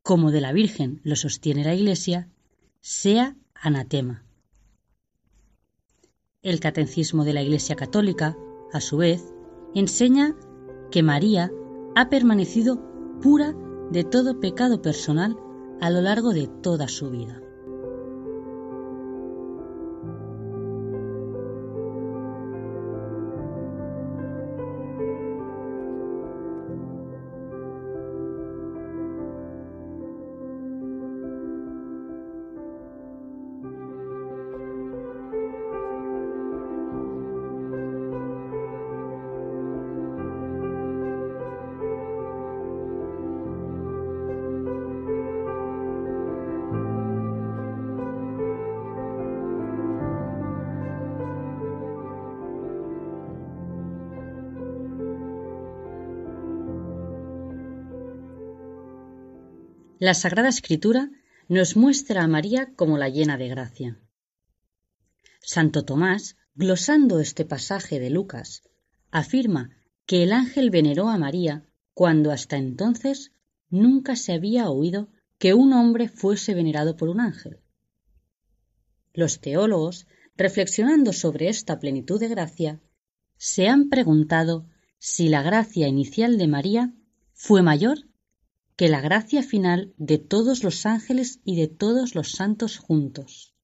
como 0.04 0.32
de 0.32 0.42
la 0.42 0.54
Virgen 0.54 1.02
lo 1.04 1.16
sostiene 1.16 1.64
la 1.64 1.76
Iglesia, 1.76 2.30
sea 2.82 3.36
anatema. 3.54 4.26
El 6.42 6.60
Catecismo 6.60 7.26
de 7.26 7.34
la 7.34 7.42
Iglesia 7.42 7.76
Católica, 7.76 8.38
a 8.72 8.80
su 8.80 8.98
vez, 8.98 9.24
enseña 9.80 10.36
que 10.92 11.04
María 11.04 11.52
ha 11.96 12.10
permanecido 12.10 12.80
pura 13.22 13.56
de 13.92 14.04
todo 14.04 14.40
pecado 14.40 14.82
personal 14.82 15.38
a 15.82 15.90
lo 15.90 16.02
largo 16.02 16.34
de 16.34 16.48
toda 16.48 16.88
su 16.88 17.10
vida. 17.10 17.42
La 60.00 60.14
Sagrada 60.14 60.50
Escritura 60.50 61.10
nos 61.50 61.76
muestra 61.76 62.22
a 62.22 62.28
María 62.28 62.72
como 62.76 63.00
la 63.00 63.10
llena 63.10 63.36
de 63.36 63.48
gracia. 63.48 64.00
Santo 65.42 65.86
Tomás, 65.86 66.36
glosando 66.54 67.20
este 67.20 67.46
pasaje 67.46 68.00
de 68.00 68.12
Lucas, 68.12 68.62
afirma 69.10 69.72
que 70.06 70.22
el 70.22 70.34
ángel 70.34 70.70
veneró 70.70 71.10
a 71.10 71.18
María 71.18 71.66
cuando 71.96 72.32
hasta 72.32 72.58
entonces 72.58 73.32
nunca 73.72 74.16
se 74.16 74.34
había 74.34 74.70
oído 74.70 75.10
que 75.40 75.56
un 75.56 75.74
hombre 75.74 76.10
fuese 76.10 76.54
venerado 76.54 76.96
por 76.96 77.10
un 77.10 77.20
ángel. 77.20 77.58
Los 79.14 79.40
teólogos, 79.40 80.06
reflexionando 80.36 81.12
sobre 81.12 81.50
esta 81.50 81.80
plenitud 81.80 82.20
de 82.20 82.28
gracia, 82.28 82.80
se 83.38 83.68
han 83.68 83.90
preguntado 83.90 84.70
si 85.00 85.28
la 85.28 85.42
gracia 85.42 85.88
inicial 85.88 86.38
de 86.38 86.48
María 86.48 86.94
fue 87.34 87.64
mayor 87.64 88.08
que 88.78 88.88
la 88.88 89.02
gracia 89.02 89.44
final 89.44 89.94
de 89.98 90.20
todos 90.20 90.64
los 90.64 90.86
ángeles 90.86 91.42
y 91.44 91.60
de 91.60 91.68
todos 91.68 92.16
los 92.16 92.32
santos 92.32 92.78
juntos. 92.78 93.56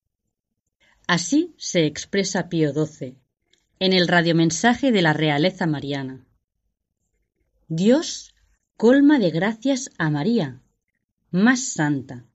Así 1.08 1.54
se 1.58 1.86
expresa 1.86 2.50
Pío 2.50 2.74
XII 2.74 3.16
en 3.80 3.94
el 3.94 4.08
radiomensaje 4.08 4.92
de 4.92 5.02
la 5.02 5.14
realeza 5.14 5.68
mariana. 5.68 6.26
Dios 7.68 8.34
colma 8.76 9.20
de 9.20 9.30
gracias 9.30 9.92
a 10.00 10.10
María, 10.10 10.62
más 11.30 11.62
santa, 11.62 12.26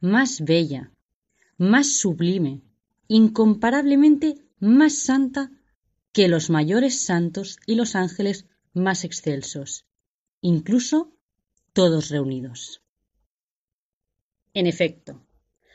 más 0.00 0.40
bella, 0.40 0.92
más 1.58 1.96
sublime, 1.96 2.62
incomparablemente 3.06 4.44
más 4.58 4.94
santa 4.94 5.52
que 6.12 6.26
los 6.26 6.50
mayores 6.50 7.00
santos 7.00 7.58
y 7.66 7.76
los 7.76 7.94
ángeles 7.94 8.46
más 8.72 9.04
excelsos, 9.04 9.84
incluso 10.40 11.15
todos 11.76 12.08
reunidos. 12.08 12.80
En 14.54 14.66
efecto, 14.66 15.22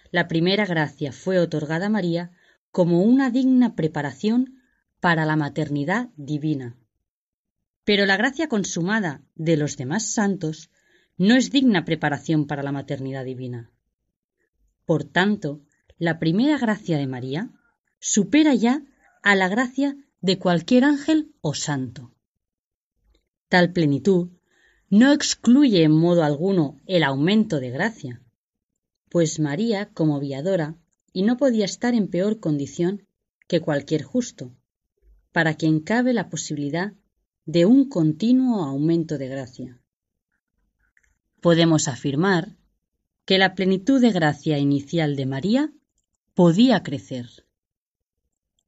la 0.10 0.28
primera 0.28 0.66
gracia 0.66 1.12
fue 1.12 1.38
otorgada 1.38 1.86
a 1.86 1.90
María 1.90 2.32
como 2.72 3.04
una 3.04 3.30
digna 3.30 3.76
preparación 3.76 4.64
para 5.00 5.26
la 5.26 5.36
maternidad 5.36 6.10
divina. 6.16 6.76
Pero 7.84 8.08
la 8.08 8.18
gracia 8.18 8.50
consumada 8.50 9.22
de 9.36 9.58
los 9.58 9.78
demás 9.78 10.12
santos 10.12 10.72
no 11.18 11.36
es 11.36 11.52
digna 11.52 11.86
preparación 11.86 12.48
para 12.48 12.64
la 12.64 12.72
maternidad 12.72 13.24
divina. 13.24 13.70
Por 14.86 15.04
tanto, 15.04 15.62
la 16.00 16.18
primera 16.18 16.58
gracia 16.58 16.98
de 16.98 17.06
María 17.06 17.52
supera 18.00 18.56
ya 18.56 18.82
a 19.22 19.36
la 19.36 19.50
gracia 19.50 19.96
de 20.20 20.40
cualquier 20.40 20.84
ángel 20.84 21.36
o 21.42 21.54
santo. 21.54 22.12
Tal 23.50 23.72
plenitud 23.72 24.32
no 24.92 25.14
excluye 25.14 25.84
en 25.84 25.94
modo 25.94 26.22
alguno 26.22 26.78
el 26.86 27.04
aumento 27.04 27.62
de 27.62 27.72
gracia, 27.72 28.22
pues 29.10 29.40
María, 29.40 29.90
como 29.94 30.20
viadora, 30.20 30.76
y 31.14 31.24
no 31.24 31.38
podía 31.38 31.64
estar 31.64 31.94
en 31.94 32.10
peor 32.10 32.42
condición 32.42 33.08
que 33.48 33.62
cualquier 33.62 34.04
justo, 34.04 34.54
para 35.32 35.54
quien 35.54 35.80
cabe 35.80 36.12
la 36.12 36.30
posibilidad 36.30 36.94
de 37.46 37.66
un 37.66 37.88
continuo 37.88 38.64
aumento 38.66 39.18
de 39.18 39.30
gracia. 39.30 39.82
Podemos 41.40 41.88
afirmar 41.88 42.58
que 43.24 43.38
la 43.38 43.56
plenitud 43.56 44.02
de 44.02 44.12
gracia 44.12 44.58
inicial 44.58 45.16
de 45.16 45.26
María 45.26 45.74
podía 46.34 46.84
crecer. 46.84 47.46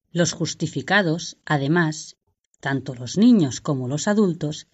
Los 0.09 0.31
justificados, 0.31 1.37
además, 1.43 2.15
tanto 2.61 2.95
los 2.95 3.17
niños 3.17 3.59
como 3.59 3.89
los 3.89 4.07
adultos, 4.07 4.67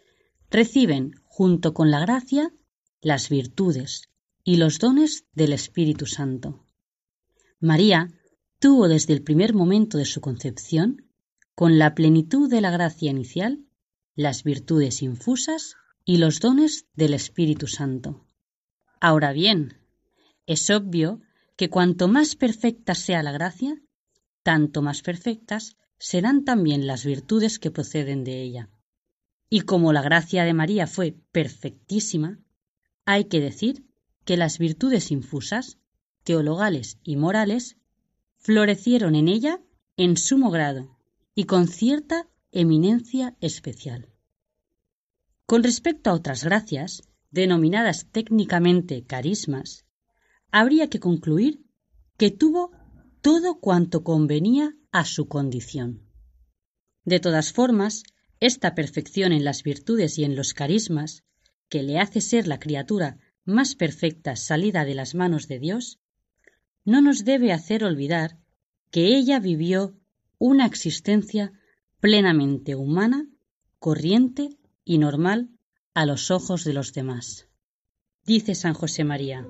reciben, 0.52 1.16
junto 1.40 1.74
con 1.74 1.90
la 1.90 2.02
gracia, 2.02 2.52
las 3.00 3.30
virtudes 3.30 4.10
y 4.44 4.58
los 4.58 4.78
dones 4.78 5.24
del 5.32 5.54
Espíritu 5.54 6.06
Santo. 6.06 6.66
María 7.62 8.12
tuvo 8.60 8.90
desde 8.90 9.14
el 9.14 9.24
primer 9.24 9.54
momento 9.54 9.98
de 9.98 10.04
su 10.04 10.20
concepción, 10.20 11.08
con 11.56 11.80
la 11.80 11.96
plenitud 11.96 12.50
de 12.50 12.60
la 12.60 12.72
gracia 12.72 13.10
inicial, 13.10 13.64
las 14.16 14.44
virtudes 14.44 15.02
infusas 15.02 15.78
y 16.04 16.18
los 16.18 16.42
dones 16.42 16.88
del 16.94 17.14
Espíritu 17.14 17.68
Santo. 17.68 18.26
Ahora 19.00 19.32
bien, 19.32 19.78
es 20.46 20.70
obvio 20.70 21.22
que 21.56 21.70
cuanto 21.70 22.10
más 22.10 22.36
perfecta 22.36 22.96
sea 22.96 23.24
la 23.24 23.32
gracia, 23.32 23.82
tanto 24.44 24.82
más 24.82 25.02
perfectas 25.04 25.78
serán 26.00 26.44
también 26.44 26.86
las 26.86 27.06
virtudes 27.06 27.60
que 27.60 27.72
proceden 27.72 28.26
de 28.26 28.42
ella. 28.42 28.70
Y 29.50 29.62
como 29.62 29.94
la 29.94 30.02
gracia 30.02 30.44
de 30.44 30.54
María 30.54 30.86
fue 30.86 31.16
perfectísima, 31.32 32.40
hay 33.06 33.26
que 33.26 33.40
decir 33.40 33.86
que 34.26 34.38
las 34.38 34.60
virtudes 34.60 35.12
infusas, 35.12 35.80
teologales 36.24 37.00
y 37.04 37.16
morales, 37.16 37.78
florecieron 38.38 39.16
en 39.16 39.28
ella 39.28 39.60
en 39.98 40.18
sumo 40.18 40.52
grado 40.52 40.98
y 41.34 41.46
con 41.46 41.68
cierta 41.68 42.28
eminencia 42.52 43.36
especial. 43.42 44.10
Con 45.46 45.64
respecto 45.64 46.10
a 46.10 46.14
otras 46.14 46.44
gracias, 46.44 47.02
denominadas 47.32 48.08
técnicamente 48.12 49.04
carismas, 49.04 49.86
habría 50.52 50.90
que 50.90 51.00
concluir 51.00 51.66
que 52.18 52.30
tuvo 52.30 52.72
todo 53.22 53.60
cuanto 53.60 54.04
convenía 54.04 54.76
a 54.92 55.06
su 55.06 55.28
condición. 55.28 56.04
De 57.04 57.20
todas 57.20 57.52
formas, 57.54 58.04
esta 58.40 58.76
perfección 58.76 59.32
en 59.32 59.44
las 59.44 59.64
virtudes 59.64 60.18
y 60.18 60.24
en 60.24 60.36
los 60.36 60.54
carismas, 60.54 61.24
que 61.68 61.84
le 61.84 62.00
hace 62.00 62.22
ser 62.22 62.48
la 62.48 62.60
criatura 62.60 63.18
más 63.46 63.76
perfecta 63.76 64.36
salida 64.36 64.86
de 64.86 64.96
las 64.96 65.16
manos 65.16 65.48
de 65.48 65.60
Dios, 65.60 66.00
no 66.86 67.02
nos 67.02 67.26
debe 67.26 67.52
hacer 67.52 67.84
olvidar 67.84 68.38
que 68.92 69.16
ella 69.18 69.40
vivió 69.40 69.96
una 70.38 70.66
existencia 70.66 71.52
plenamente 72.00 72.76
humana, 72.76 73.28
corriente 73.78 74.50
y 74.86 74.98
normal 74.98 75.50
a 75.94 76.06
los 76.06 76.32
ojos 76.32 76.64
de 76.64 76.74
los 76.74 76.94
demás. 76.94 77.48
Dice 78.26 78.56
San 78.56 78.74
José 78.74 79.04
María, 79.04 79.48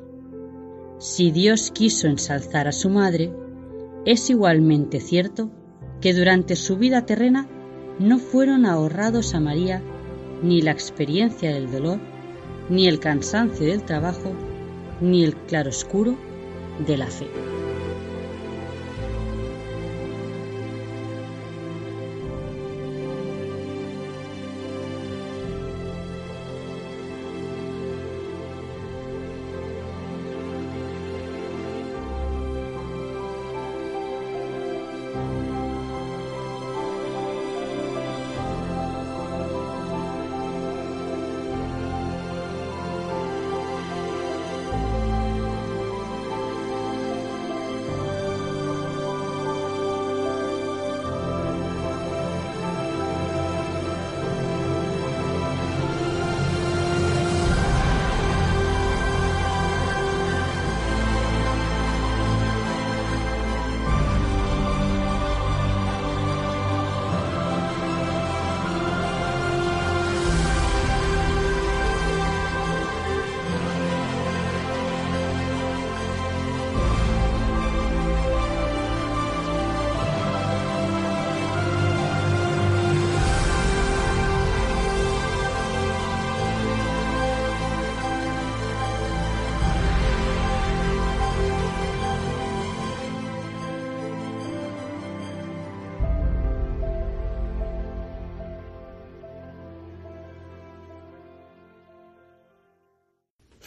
si 0.99 1.31
Dios 1.31 1.71
quiso 1.71 2.07
ensalzar 2.07 2.67
a 2.67 2.71
su 2.71 2.89
madre, 2.89 3.31
es 4.05 4.29
igualmente 4.29 4.99
cierto 4.99 5.51
que 6.01 6.13
durante 6.13 6.55
su 6.55 6.77
vida 6.77 7.05
terrena 7.05 7.47
no 7.99 8.17
fueron 8.17 8.65
ahorrados 8.65 9.35
a 9.35 9.39
María 9.39 9.81
ni 10.41 10.61
la 10.61 10.71
experiencia 10.71 11.53
del 11.53 11.69
dolor, 11.69 11.99
ni 12.69 12.87
el 12.87 12.99
cansancio 12.99 13.67
del 13.67 13.83
trabajo, 13.83 14.33
ni 15.01 15.23
el 15.23 15.35
claroscuro 15.35 16.15
de 16.87 16.97
la 16.97 17.07
fe. 17.07 17.48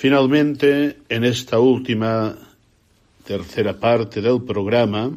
Finalmente, 0.03 0.97
en 1.09 1.23
esta 1.23 1.61
última 1.61 2.37
tercera 3.25 3.79
parte 3.79 4.21
del 4.21 4.43
programa, 4.43 5.12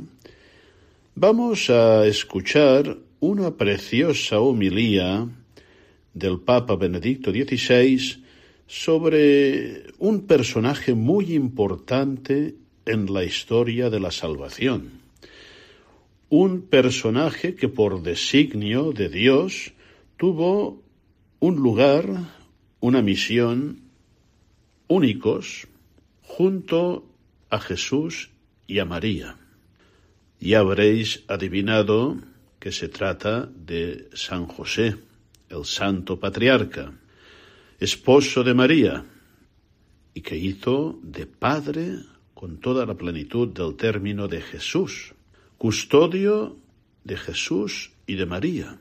vamos 1.16 1.72
a 1.72 2.06
escuchar 2.06 2.96
una 3.20 3.50
preciosa 3.50 4.40
homilía 4.40 5.28
del 6.14 6.40
Papa 6.40 6.76
Benedicto 6.76 7.32
XVI 7.32 8.24
sobre 8.68 9.86
un 9.98 10.28
personaje 10.28 10.94
muy 10.94 11.34
importante 11.34 12.54
en 12.86 13.12
la 13.12 13.24
historia 13.24 13.90
de 13.90 14.00
la 14.00 14.12
salvación. 14.12 15.02
Un 16.30 16.62
personaje 16.62 17.56
que 17.56 17.70
por 17.70 18.04
designio 18.04 18.92
de 18.92 19.10
Dios 19.10 19.74
tuvo 20.18 20.80
un 21.40 21.56
lugar, 21.56 22.06
una 22.82 23.02
misión 23.02 23.85
únicos 24.88 25.68
junto 26.22 27.08
a 27.50 27.60
Jesús 27.60 28.30
y 28.68 28.80
a 28.80 28.86
María. 28.86 29.38
Ya 30.40 30.60
habréis 30.60 31.24
adivinado 31.28 32.18
que 32.60 32.72
se 32.72 32.90
trata 32.90 33.50
de 33.56 34.10
San 34.14 34.48
José, 34.48 34.98
el 35.50 35.66
santo 35.66 36.20
patriarca, 36.20 36.94
esposo 37.80 38.44
de 38.44 38.54
María, 38.54 39.06
y 40.14 40.22
que 40.22 40.38
hizo 40.38 41.00
de 41.04 41.26
padre 41.26 42.00
con 42.34 42.58
toda 42.58 42.86
la 42.86 42.96
plenitud 42.96 43.48
del 43.50 43.76
término 43.76 44.28
de 44.28 44.42
Jesús, 44.42 45.14
custodio 45.58 46.58
de 47.04 47.18
Jesús 47.18 47.92
y 48.08 48.16
de 48.16 48.26
María, 48.26 48.78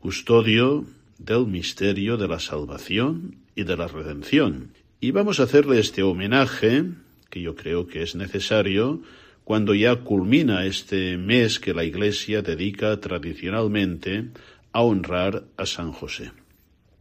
custodio 0.00 0.86
del 1.18 1.46
misterio 1.46 2.16
de 2.16 2.28
la 2.28 2.40
salvación 2.40 3.36
y 3.54 3.64
de 3.64 3.76
la 3.76 3.88
redención. 3.88 4.72
Y 5.02 5.12
vamos 5.12 5.40
a 5.40 5.44
hacerle 5.44 5.80
este 5.80 6.02
homenaje, 6.02 6.84
que 7.30 7.40
yo 7.40 7.54
creo 7.56 7.86
que 7.86 8.02
es 8.02 8.16
necesario, 8.16 9.00
cuando 9.44 9.74
ya 9.74 9.96
culmina 9.96 10.66
este 10.66 11.16
mes 11.16 11.58
que 11.58 11.72
la 11.72 11.84
Iglesia 11.84 12.42
dedica 12.42 13.00
tradicionalmente 13.00 14.28
a 14.72 14.82
honrar 14.82 15.44
a 15.56 15.64
San 15.64 15.92
José. 15.92 16.32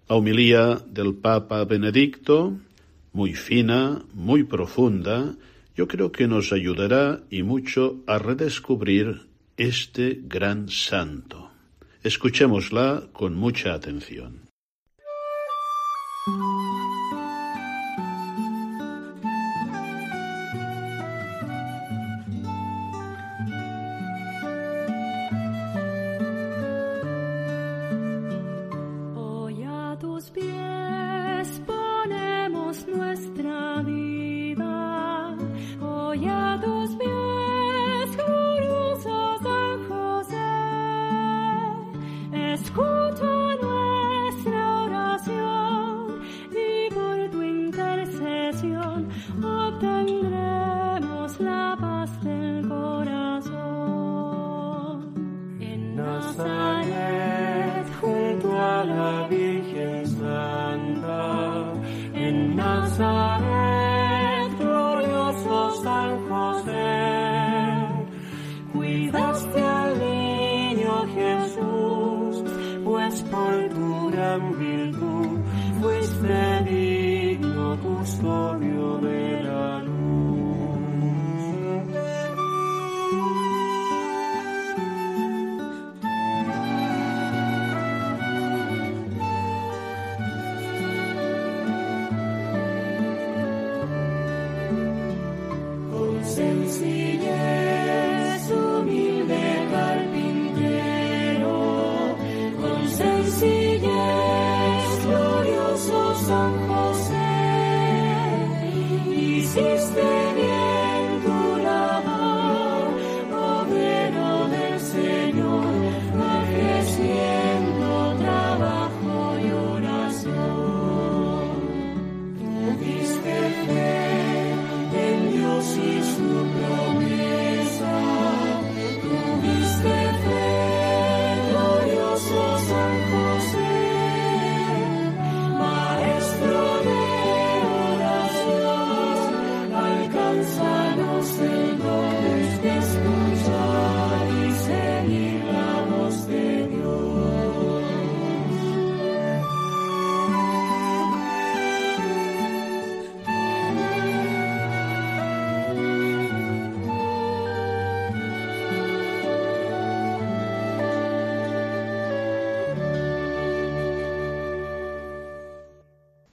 La 0.08 0.16
homilía 0.16 0.82
del 0.88 1.16
Papa 1.16 1.66
Benedicto, 1.66 2.58
muy 3.12 3.34
fina, 3.34 4.02
muy 4.14 4.46
profunda, 4.46 5.36
yo 5.76 5.90
creo 5.90 6.14
que 6.14 6.28
nos 6.28 6.54
ayudará 6.54 7.20
y 7.30 7.44
mucho 7.44 8.02
a 8.08 8.18
redescubrir 8.18 9.28
este 9.58 10.22
gran 10.24 10.70
santo. 10.70 11.52
Escuchémosla 12.02 13.10
con 13.12 13.36
mucha 13.36 13.74
atención. 13.74 14.49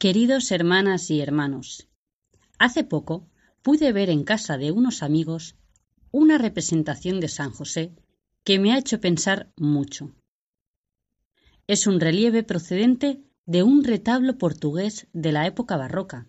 Queridos 0.06 0.52
hermanas 0.52 1.10
y 1.10 1.20
hermanos, 1.20 1.88
hace 2.60 2.84
poco 2.84 3.26
pude 3.60 3.90
ver 3.90 4.08
en 4.08 4.22
casa 4.22 4.56
de 4.56 4.70
unos 4.70 5.02
amigos 5.02 5.56
una 6.12 6.38
representación 6.38 7.18
de 7.18 7.26
San 7.26 7.50
José 7.50 7.92
que 8.44 8.60
me 8.60 8.72
ha 8.72 8.78
hecho 8.78 9.00
pensar 9.00 9.50
mucho. 9.56 10.12
Es 11.66 11.88
un 11.88 11.98
relieve 11.98 12.44
procedente 12.44 13.24
de 13.46 13.64
un 13.64 13.82
retablo 13.82 14.38
portugués 14.38 15.08
de 15.12 15.32
la 15.32 15.44
época 15.44 15.76
barroca, 15.76 16.28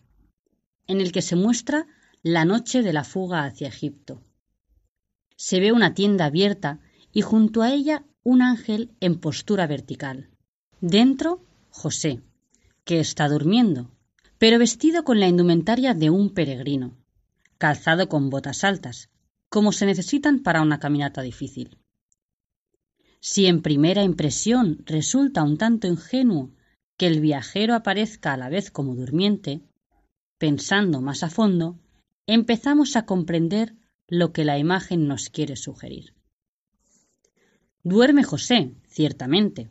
en 0.87 0.99
el 0.99 1.11
que 1.11 1.21
se 1.21 1.35
muestra 1.35 1.85
la 2.23 2.45
noche 2.45 2.81
de 2.81 2.93
la 2.93 3.03
fuga 3.03 3.43
hacia 3.43 3.67
Egipto. 3.67 4.23
Se 5.35 5.59
ve 5.59 5.71
una 5.71 5.93
tienda 5.93 6.25
abierta 6.25 6.79
y 7.13 7.21
junto 7.21 7.61
a 7.61 7.71
ella 7.71 8.07
un 8.23 8.41
ángel 8.41 8.95
en 9.01 9.19
postura 9.19 9.67
vertical. 9.67 10.31
Dentro, 10.81 11.45
José, 11.69 12.23
que 12.87 13.01
está 13.01 13.27
durmiendo, 13.27 13.91
pero 14.37 14.57
vestido 14.57 15.03
con 15.03 15.19
la 15.19 15.27
indumentaria 15.27 15.93
de 15.93 16.09
un 16.09 16.33
peregrino, 16.33 16.97
calzado 17.57 18.07
con 18.07 18.29
botas 18.29 18.63
altas, 18.63 19.09
como 19.49 19.73
se 19.73 19.85
necesitan 19.85 20.41
para 20.41 20.61
una 20.61 20.79
caminata 20.79 21.21
difícil. 21.21 21.79
Si 23.19 23.45
en 23.45 23.61
primera 23.61 24.03
impresión 24.03 24.83
resulta 24.85 25.43
un 25.43 25.57
tanto 25.57 25.85
ingenuo 25.87 26.53
que 26.95 27.07
el 27.07 27.19
viajero 27.19 27.75
aparezca 27.75 28.33
a 28.33 28.37
la 28.37 28.47
vez 28.47 28.71
como 28.71 28.95
durmiente, 28.95 29.63
pensando 30.37 31.01
más 31.01 31.23
a 31.23 31.29
fondo, 31.29 31.77
empezamos 32.25 32.95
a 32.95 33.05
comprender 33.05 33.75
lo 34.07 34.31
que 34.31 34.45
la 34.45 34.57
imagen 34.57 35.09
nos 35.09 35.29
quiere 35.29 35.57
sugerir. 35.57 36.13
Duerme 37.83 38.23
José, 38.23 38.75
ciertamente, 38.87 39.69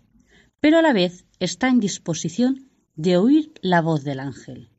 pero 0.61 0.79
a 0.79 0.83
la 0.83 0.93
vez 0.93 1.25
está 1.41 1.69
en 1.69 1.81
disposición 1.81 2.67
de 2.97 3.19
oír 3.19 3.53
la 3.61 3.83
voz 3.83 4.05
del 4.05 4.21
ángel. 4.21 4.71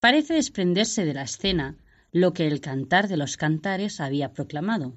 parece 0.00 0.34
desprenderse 0.34 1.04
de 1.04 1.14
la 1.14 1.22
escena 1.22 1.78
lo 2.10 2.32
que 2.32 2.46
el 2.48 2.60
cantar 2.60 3.06
de 3.08 3.16
los 3.16 3.36
cantares 3.36 4.00
había 4.00 4.32
proclamado. 4.32 4.96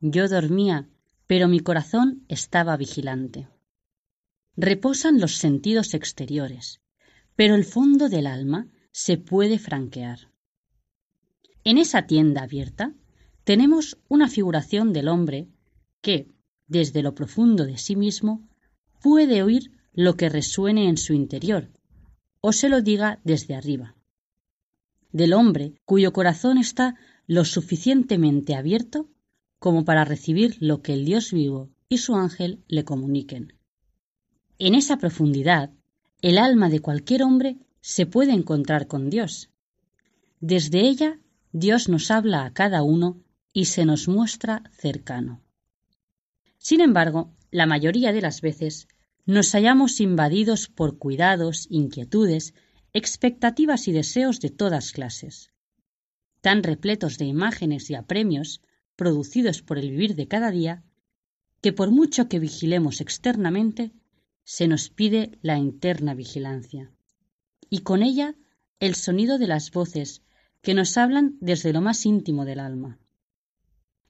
Yo 0.00 0.26
dormía, 0.28 0.88
pero 1.26 1.48
mi 1.48 1.60
corazón 1.60 2.24
estaba 2.28 2.76
vigilante. 2.76 3.48
Reposan 4.56 5.20
los 5.20 5.36
sentidos 5.36 5.92
exteriores, 5.94 6.80
pero 7.36 7.54
el 7.54 7.64
fondo 7.64 8.08
del 8.08 8.26
alma 8.26 8.68
se 8.90 9.18
puede 9.18 9.58
franquear. 9.58 10.30
En 11.62 11.76
esa 11.76 12.06
tienda 12.06 12.42
abierta 12.42 12.94
tenemos 13.44 13.98
una 14.08 14.28
figuración 14.28 14.92
del 14.94 15.08
hombre 15.08 15.48
que, 16.00 16.30
desde 16.66 17.02
lo 17.02 17.14
profundo 17.14 17.64
de 17.66 17.76
sí 17.76 17.96
mismo, 17.96 18.48
puede 19.00 19.42
oír 19.42 19.77
lo 19.98 20.16
que 20.16 20.28
resuene 20.28 20.88
en 20.88 20.96
su 20.96 21.12
interior, 21.12 21.72
o 22.40 22.52
se 22.52 22.68
lo 22.68 22.82
diga 22.82 23.18
desde 23.24 23.56
arriba. 23.56 23.96
Del 25.10 25.32
hombre 25.32 25.74
cuyo 25.84 26.12
corazón 26.12 26.56
está 26.56 26.94
lo 27.26 27.44
suficientemente 27.44 28.54
abierto 28.54 29.08
como 29.58 29.84
para 29.84 30.04
recibir 30.04 30.56
lo 30.60 30.82
que 30.82 30.92
el 30.92 31.04
Dios 31.04 31.32
vivo 31.32 31.70
y 31.88 31.98
su 31.98 32.14
ángel 32.14 32.62
le 32.68 32.84
comuniquen. 32.84 33.54
En 34.60 34.76
esa 34.76 34.98
profundidad, 34.98 35.72
el 36.22 36.38
alma 36.38 36.68
de 36.68 36.78
cualquier 36.78 37.24
hombre 37.24 37.56
se 37.80 38.06
puede 38.06 38.34
encontrar 38.34 38.86
con 38.86 39.10
Dios. 39.10 39.50
Desde 40.38 40.78
ella, 40.78 41.18
Dios 41.50 41.88
nos 41.88 42.12
habla 42.12 42.44
a 42.44 42.52
cada 42.52 42.84
uno 42.84 43.20
y 43.52 43.64
se 43.64 43.84
nos 43.84 44.06
muestra 44.06 44.62
cercano. 44.70 45.40
Sin 46.56 46.82
embargo, 46.82 47.32
la 47.50 47.66
mayoría 47.66 48.12
de 48.12 48.20
las 48.20 48.42
veces 48.42 48.86
nos 49.28 49.52
hallamos 49.52 50.00
invadidos 50.00 50.68
por 50.68 50.96
cuidados, 50.96 51.66
inquietudes, 51.68 52.54
expectativas 52.94 53.86
y 53.86 53.92
deseos 53.92 54.40
de 54.40 54.48
todas 54.48 54.92
clases, 54.92 55.52
tan 56.40 56.62
repletos 56.62 57.18
de 57.18 57.26
imágenes 57.26 57.90
y 57.90 57.94
apremios 57.94 58.62
producidos 58.96 59.60
por 59.60 59.76
el 59.76 59.90
vivir 59.90 60.14
de 60.14 60.28
cada 60.28 60.50
día, 60.50 60.82
que 61.60 61.74
por 61.74 61.90
mucho 61.90 62.26
que 62.30 62.38
vigilemos 62.38 63.02
externamente, 63.02 63.92
se 64.44 64.66
nos 64.66 64.88
pide 64.88 65.38
la 65.42 65.58
interna 65.58 66.14
vigilancia, 66.14 66.90
y 67.68 67.80
con 67.80 68.02
ella 68.02 68.34
el 68.80 68.94
sonido 68.94 69.36
de 69.36 69.46
las 69.46 69.70
voces 69.72 70.22
que 70.62 70.72
nos 70.72 70.96
hablan 70.96 71.36
desde 71.42 71.74
lo 71.74 71.82
más 71.82 72.06
íntimo 72.06 72.46
del 72.46 72.60
alma. 72.60 72.98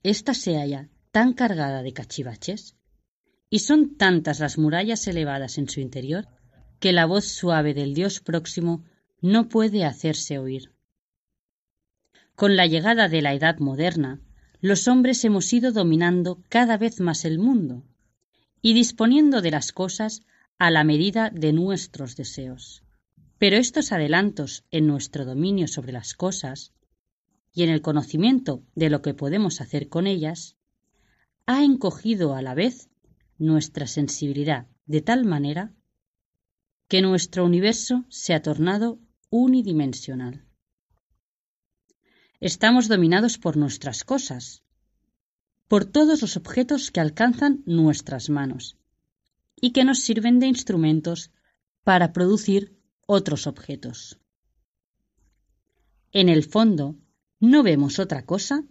Esta 0.01 0.33
se 0.33 0.55
halla 0.55 0.87
tan 1.11 1.33
cargada 1.33 1.83
de 1.83 1.91
cachivaches, 1.91 2.77
y 3.49 3.59
son 3.59 3.95
tantas 3.95 4.39
las 4.39 4.57
murallas 4.57 5.07
elevadas 5.07 5.57
en 5.57 5.69
su 5.69 5.79
interior, 5.79 6.27
que 6.79 6.91
la 6.91 7.05
voz 7.05 7.25
suave 7.25 7.73
del 7.73 7.93
Dios 7.93 8.19
próximo 8.19 8.83
no 9.21 9.49
puede 9.49 9.85
hacerse 9.85 10.39
oír. 10.39 10.71
Con 12.35 12.55
la 12.55 12.67
llegada 12.67 13.09
de 13.09 13.21
la 13.21 13.33
edad 13.33 13.59
moderna, 13.59 14.21
los 14.61 14.87
hombres 14.87 15.23
hemos 15.25 15.51
ido 15.51 15.71
dominando 15.71 16.41
cada 16.49 16.77
vez 16.77 16.99
más 16.99 17.25
el 17.25 17.39
mundo 17.39 17.83
y 18.61 18.73
disponiendo 18.73 19.41
de 19.41 19.51
las 19.51 19.71
cosas 19.71 20.21
a 20.57 20.69
la 20.69 20.83
medida 20.83 21.29
de 21.29 21.53
nuestros 21.53 22.15
deseos. 22.15 22.83
Pero 23.37 23.57
estos 23.57 23.91
adelantos 23.93 24.65
en 24.69 24.85
nuestro 24.85 25.25
dominio 25.25 25.67
sobre 25.67 25.93
las 25.93 26.13
cosas 26.13 26.73
y 27.53 27.63
en 27.63 27.69
el 27.69 27.81
conocimiento 27.81 28.63
de 28.75 28.89
lo 28.89 29.01
que 29.01 29.13
podemos 29.13 29.61
hacer 29.61 29.87
con 29.87 30.07
ellas, 30.07 30.57
ha 31.45 31.63
encogido 31.63 32.35
a 32.35 32.41
la 32.41 32.53
vez 32.53 32.89
nuestra 33.39 33.87
sensibilidad 33.87 34.67
de 34.85 35.01
tal 35.01 35.25
manera 35.25 35.73
que 36.87 37.01
nuestro 37.01 37.45
universo 37.45 38.05
se 38.09 38.33
ha 38.33 38.41
tornado 38.41 38.99
unidimensional. 39.29 40.45
Estamos 42.39 42.87
dominados 42.87 43.37
por 43.37 43.57
nuestras 43.57 44.03
cosas, 44.03 44.63
por 45.67 45.85
todos 45.85 46.21
los 46.21 46.37
objetos 46.37 46.91
que 46.91 46.99
alcanzan 46.99 47.63
nuestras 47.65 48.29
manos 48.29 48.77
y 49.61 49.71
que 49.71 49.83
nos 49.83 49.99
sirven 49.99 50.39
de 50.39 50.47
instrumentos 50.47 51.31
para 51.83 52.13
producir 52.13 52.77
otros 53.05 53.47
objetos. 53.47 54.19
En 56.11 56.27
el 56.29 56.43
fondo, 56.43 56.95
no 57.39 57.61
vemos 57.61 57.99
otra 57.99 58.25
cosa 58.25 58.63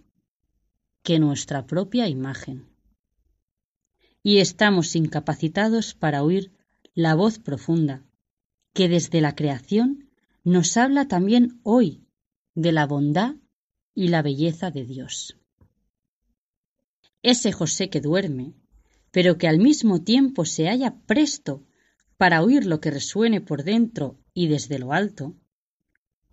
que 1.02 1.18
nuestra 1.18 1.66
propia 1.66 2.08
imagen. 2.08 2.68
Y 4.22 4.38
estamos 4.38 4.96
incapacitados 4.96 5.94
para 5.94 6.22
oír 6.22 6.52
la 6.94 7.14
voz 7.14 7.38
profunda 7.38 8.04
que 8.72 8.88
desde 8.88 9.20
la 9.20 9.34
creación 9.34 10.10
nos 10.44 10.76
habla 10.76 11.08
también 11.08 11.60
hoy 11.62 12.06
de 12.54 12.72
la 12.72 12.86
bondad 12.86 13.36
y 13.94 14.08
la 14.08 14.22
belleza 14.22 14.70
de 14.70 14.84
Dios. 14.84 15.36
Ese 17.22 17.52
José 17.52 17.90
que 17.90 18.00
duerme, 18.00 18.54
pero 19.10 19.38
que 19.38 19.48
al 19.48 19.58
mismo 19.58 20.02
tiempo 20.02 20.44
se 20.44 20.68
halla 20.68 20.96
presto 21.06 21.64
para 22.16 22.42
oír 22.42 22.66
lo 22.66 22.80
que 22.80 22.90
resuene 22.90 23.40
por 23.40 23.64
dentro 23.64 24.18
y 24.34 24.48
desde 24.48 24.78
lo 24.78 24.92
alto, 24.92 25.34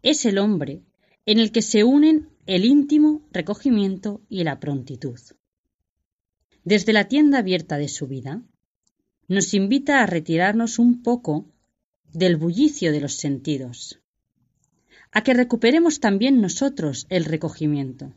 es 0.01 0.25
el 0.25 0.37
hombre 0.37 0.83
en 1.25 1.39
el 1.39 1.51
que 1.51 1.61
se 1.61 1.83
unen 1.83 2.29
el 2.45 2.65
íntimo 2.65 3.27
recogimiento 3.31 4.21
y 4.29 4.43
la 4.43 4.59
prontitud. 4.59 5.19
Desde 6.65 6.93
la 6.93 7.07
tienda 7.07 7.37
abierta 7.37 7.77
de 7.77 7.87
su 7.87 8.07
vida, 8.07 8.41
nos 9.27 9.53
invita 9.53 10.01
a 10.01 10.07
retirarnos 10.07 10.79
un 10.79 11.03
poco 11.03 11.45
del 12.11 12.37
bullicio 12.37 12.91
de 12.91 13.01
los 13.01 13.13
sentidos, 13.13 14.01
a 15.11 15.21
que 15.23 15.35
recuperemos 15.35 15.99
también 15.99 16.41
nosotros 16.41 17.05
el 17.09 17.25
recogimiento, 17.25 18.15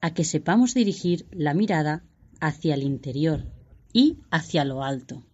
a 0.00 0.14
que 0.14 0.22
sepamos 0.22 0.72
dirigir 0.72 1.26
la 1.32 1.52
mirada 1.52 2.04
hacia 2.40 2.74
el 2.74 2.84
interior 2.84 3.50
y 3.92 4.18
hacia 4.30 4.64
lo 4.64 4.84
alto, 4.84 5.26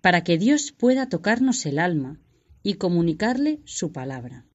para 0.00 0.22
que 0.22 0.38
Dios 0.38 0.70
pueda 0.70 1.08
tocarnos 1.08 1.66
el 1.66 1.80
alma 1.80 2.20
y 2.62 2.74
comunicarle 2.74 3.60
su 3.64 3.90
palabra. 3.90 4.46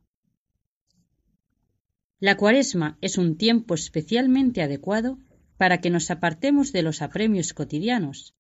La 2.22 2.38
cuaresma 2.38 2.98
es 3.02 3.18
un 3.18 3.36
tiempo 3.36 3.76
especialmente 3.76 4.62
adecuado 4.62 5.20
para 5.58 5.80
que 5.82 5.90
nos 5.90 6.12
apartemos 6.12 6.72
de 6.72 6.82
los 6.82 7.02
apremios 7.02 7.54
cotidianos 7.54 8.34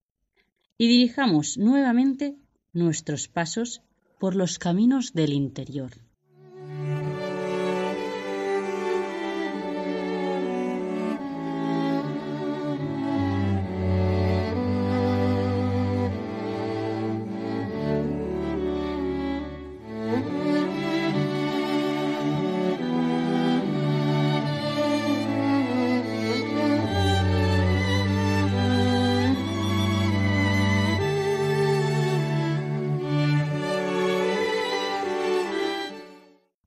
y 0.78 0.88
dirijamos 0.88 1.57
nuevamente 1.57 2.36
nuestros 2.74 3.28
pasos 3.28 3.82
por 4.20 4.36
los 4.36 4.59
caminos 4.59 5.13
del 5.13 5.34
interior. 5.34 5.91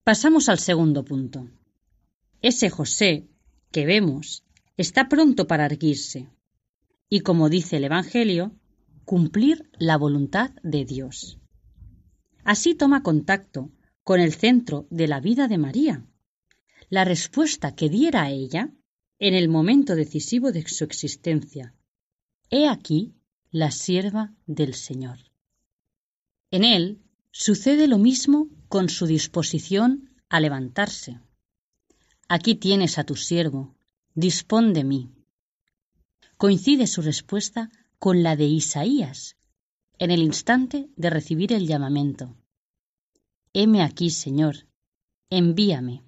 Pasamos 0.09 0.49
al 0.49 0.59
segundo 0.59 1.05
punto. 1.05 1.51
Ese 2.41 2.71
José 2.71 3.29
que 3.71 3.85
vemos 3.85 4.43
está 4.79 5.07
pronto 5.07 5.47
para 5.47 5.67
erguirse 5.67 6.31
y, 7.11 7.21
como 7.21 7.51
dice 7.51 7.77
el 7.77 7.85
Evangelio, 7.85 8.57
cumplir 9.05 9.69
la 9.79 9.99
voluntad 9.99 10.53
de 10.63 10.87
Dios. 10.87 11.39
Así 12.43 12.75
toma 12.75 13.03
contacto 13.03 13.71
con 14.03 14.19
el 14.19 14.33
centro 14.33 14.87
de 14.89 15.09
la 15.09 15.21
vida 15.21 15.47
de 15.47 15.59
María, 15.59 16.07
la 16.89 17.05
respuesta 17.05 17.75
que 17.75 17.91
diera 17.91 18.23
a 18.23 18.31
ella 18.31 18.73
en 19.19 19.35
el 19.35 19.51
momento 19.51 19.95
decisivo 19.95 20.53
de 20.53 20.67
su 20.67 20.85
existencia. 20.85 21.75
He 22.49 22.67
aquí 22.67 23.13
la 23.51 23.71
sierva 23.71 24.33
del 24.47 24.73
Señor. 24.73 25.19
En 26.51 26.65
él 26.65 27.03
Sucede 27.41 27.87
lo 27.87 27.99
mismo 27.99 28.49
con 28.69 28.89
su 28.89 29.07
disposición 29.07 30.11
a 30.29 30.41
levantarse. 30.41 31.21
Aquí 32.29 32.57
tienes 32.57 32.99
a 32.99 33.05
tu 33.05 33.15
siervo, 33.15 33.77
dispón 34.17 34.73
de 34.73 34.83
mí. 34.83 35.13
Coincide 36.37 36.89
su 36.89 37.01
respuesta 37.01 37.71
con 38.01 38.25
la 38.25 38.35
de 38.35 38.47
Isaías 38.47 39.37
en 40.01 40.11
el 40.11 40.21
instante 40.21 40.91
de 40.97 41.11
recibir 41.11 41.53
el 41.53 41.69
llamamiento. 41.69 42.37
Heme 43.53 43.83
aquí, 43.83 44.11
Señor, 44.11 44.67
envíame. 45.31 46.03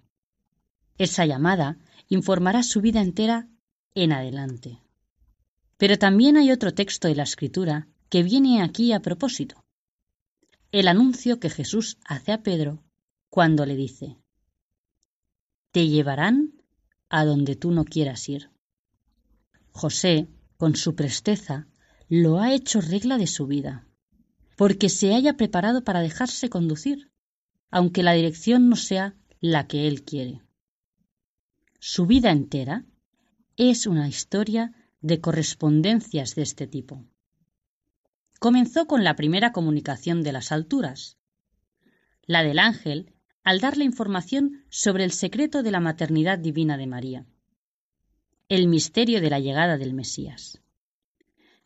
Esa 0.98 1.26
llamada 1.26 1.78
informará 2.08 2.64
su 2.64 2.80
vida 2.80 3.02
entera 3.02 3.48
en 3.94 4.10
adelante. 4.10 4.82
Pero 5.76 5.96
también 5.96 6.36
hay 6.36 6.50
otro 6.50 6.74
texto 6.74 7.06
de 7.06 7.14
la 7.14 7.22
Escritura 7.22 7.86
que 8.08 8.24
viene 8.24 8.62
aquí 8.62 8.92
a 8.92 8.98
propósito 8.98 9.59
el 10.72 10.86
anuncio 10.86 11.40
que 11.40 11.50
Jesús 11.50 11.98
hace 12.04 12.32
a 12.32 12.42
Pedro 12.42 12.84
cuando 13.28 13.66
le 13.66 13.74
dice, 13.74 14.18
Te 15.72 15.88
llevarán 15.88 16.62
a 17.08 17.24
donde 17.24 17.56
tú 17.56 17.72
no 17.72 17.84
quieras 17.84 18.28
ir. 18.28 18.50
José, 19.72 20.28
con 20.56 20.76
su 20.76 20.94
presteza, 20.94 21.66
lo 22.08 22.38
ha 22.38 22.52
hecho 22.52 22.80
regla 22.80 23.18
de 23.18 23.26
su 23.26 23.46
vida, 23.46 23.86
porque 24.56 24.88
se 24.88 25.14
haya 25.14 25.36
preparado 25.36 25.82
para 25.82 26.00
dejarse 26.00 26.50
conducir, 26.50 27.10
aunque 27.70 28.02
la 28.02 28.12
dirección 28.12 28.68
no 28.68 28.76
sea 28.76 29.16
la 29.40 29.66
que 29.66 29.88
él 29.88 30.04
quiere. 30.04 30.42
Su 31.78 32.06
vida 32.06 32.30
entera 32.30 32.84
es 33.56 33.86
una 33.86 34.08
historia 34.08 34.72
de 35.00 35.20
correspondencias 35.20 36.34
de 36.34 36.42
este 36.42 36.66
tipo. 36.66 37.06
Comenzó 38.40 38.86
con 38.86 39.04
la 39.04 39.16
primera 39.16 39.52
comunicación 39.52 40.22
de 40.22 40.32
las 40.32 40.50
alturas, 40.50 41.18
la 42.24 42.42
del 42.42 42.58
ángel 42.58 43.12
al 43.44 43.60
darle 43.60 43.84
información 43.84 44.64
sobre 44.70 45.04
el 45.04 45.12
secreto 45.12 45.62
de 45.62 45.70
la 45.70 45.78
maternidad 45.78 46.38
divina 46.38 46.78
de 46.78 46.86
María, 46.86 47.26
el 48.48 48.66
misterio 48.66 49.20
de 49.20 49.28
la 49.28 49.40
llegada 49.40 49.76
del 49.76 49.92
Mesías. 49.92 50.62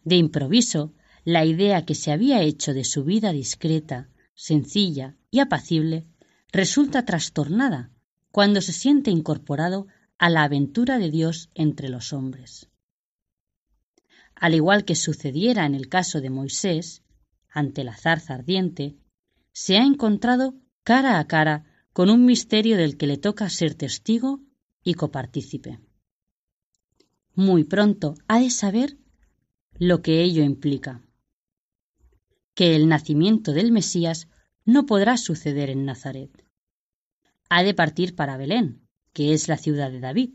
De 0.02 0.16
improviso, 0.16 0.94
la 1.22 1.44
idea 1.44 1.84
que 1.84 1.94
se 1.94 2.10
había 2.10 2.42
hecho 2.42 2.74
de 2.74 2.82
su 2.82 3.04
vida 3.04 3.30
discreta, 3.30 4.08
sencilla 4.34 5.14
y 5.30 5.38
apacible 5.38 6.08
resulta 6.50 7.04
trastornada 7.04 7.92
cuando 8.32 8.60
se 8.60 8.72
siente 8.72 9.12
incorporado 9.12 9.86
a 10.18 10.28
la 10.28 10.42
aventura 10.42 10.98
de 10.98 11.12
Dios 11.12 11.50
entre 11.54 11.88
los 11.88 12.12
hombres. 12.12 12.68
Al 14.34 14.54
igual 14.54 14.84
que 14.84 14.94
sucediera 14.94 15.66
en 15.66 15.74
el 15.74 15.88
caso 15.88 16.20
de 16.20 16.30
Moisés, 16.30 17.02
ante 17.50 17.84
la 17.84 17.96
zarza 17.96 18.34
ardiente, 18.34 18.96
se 19.52 19.78
ha 19.78 19.84
encontrado 19.84 20.56
cara 20.82 21.18
a 21.18 21.26
cara 21.26 21.64
con 21.92 22.10
un 22.10 22.24
misterio 22.26 22.76
del 22.76 22.96
que 22.96 23.06
le 23.06 23.16
toca 23.16 23.48
ser 23.48 23.74
testigo 23.74 24.40
y 24.82 24.94
copartícipe. 24.94 25.80
Muy 27.34 27.64
pronto 27.64 28.14
ha 28.26 28.40
de 28.40 28.50
saber 28.50 28.98
lo 29.78 30.02
que 30.02 30.22
ello 30.22 30.42
implica. 30.42 31.02
Que 32.54 32.76
el 32.76 32.88
nacimiento 32.88 33.52
del 33.52 33.72
Mesías 33.72 34.28
no 34.64 34.86
podrá 34.86 35.16
suceder 35.16 35.70
en 35.70 35.84
Nazaret. 35.84 36.44
Ha 37.48 37.62
de 37.62 37.74
partir 37.74 38.14
para 38.16 38.36
Belén, 38.36 38.88
que 39.12 39.32
es 39.32 39.48
la 39.48 39.56
ciudad 39.56 39.90
de 39.90 40.00
David, 40.00 40.30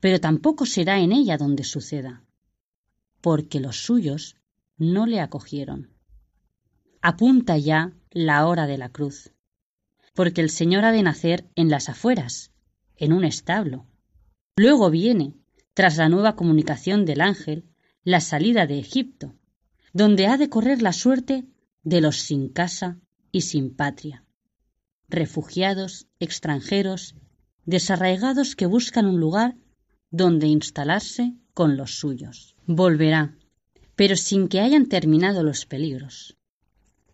pero 0.00 0.20
tampoco 0.20 0.66
será 0.66 1.00
en 1.00 1.12
ella 1.12 1.38
donde 1.38 1.64
suceda, 1.64 2.23
porque 3.24 3.58
los 3.58 3.82
suyos 3.86 4.36
no 4.76 5.06
le 5.06 5.18
acogieron. 5.18 5.96
Apunta 7.00 7.56
ya 7.56 7.94
la 8.10 8.46
hora 8.46 8.66
de 8.66 8.76
la 8.76 8.90
cruz, 8.90 9.32
porque 10.12 10.42
el 10.42 10.50
Señor 10.50 10.84
ha 10.84 10.92
de 10.92 11.02
nacer 11.02 11.48
en 11.54 11.70
las 11.70 11.88
afueras, 11.88 12.52
en 12.96 13.14
un 13.14 13.24
establo. 13.24 13.86
Luego 14.56 14.90
viene, 14.90 15.32
tras 15.72 15.96
la 15.96 16.10
nueva 16.10 16.36
comunicación 16.36 17.06
del 17.06 17.22
ángel, 17.22 17.64
la 18.02 18.20
salida 18.20 18.66
de 18.66 18.78
Egipto, 18.78 19.34
donde 19.94 20.26
ha 20.26 20.36
de 20.36 20.50
correr 20.50 20.82
la 20.82 20.92
suerte 20.92 21.46
de 21.82 22.02
los 22.02 22.18
sin 22.18 22.50
casa 22.50 23.00
y 23.32 23.40
sin 23.40 23.74
patria, 23.74 24.26
refugiados, 25.08 26.08
extranjeros, 26.20 27.16
desarraigados 27.64 28.54
que 28.54 28.66
buscan 28.66 29.06
un 29.06 29.18
lugar 29.18 29.56
donde 30.10 30.46
instalarse 30.46 31.38
con 31.54 31.76
los 31.76 31.98
suyos. 31.98 32.56
Volverá, 32.66 33.36
pero 33.96 34.16
sin 34.16 34.48
que 34.48 34.60
hayan 34.60 34.86
terminado 34.86 35.42
los 35.42 35.66
peligros. 35.66 36.36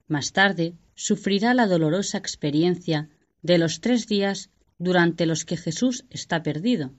Más 0.09 0.32
tarde 0.32 0.74
sufrirá 0.95 1.55
la 1.55 1.66
dolorosa 1.66 2.18
experiencia 2.18 3.11
de 3.43 3.59
los 3.59 3.80
tres 3.80 4.07
días 4.07 4.51
durante 4.78 5.26
los 5.26 5.45
que 5.45 5.57
Jesús 5.57 6.07
está 6.11 6.43
perdido. 6.43 6.95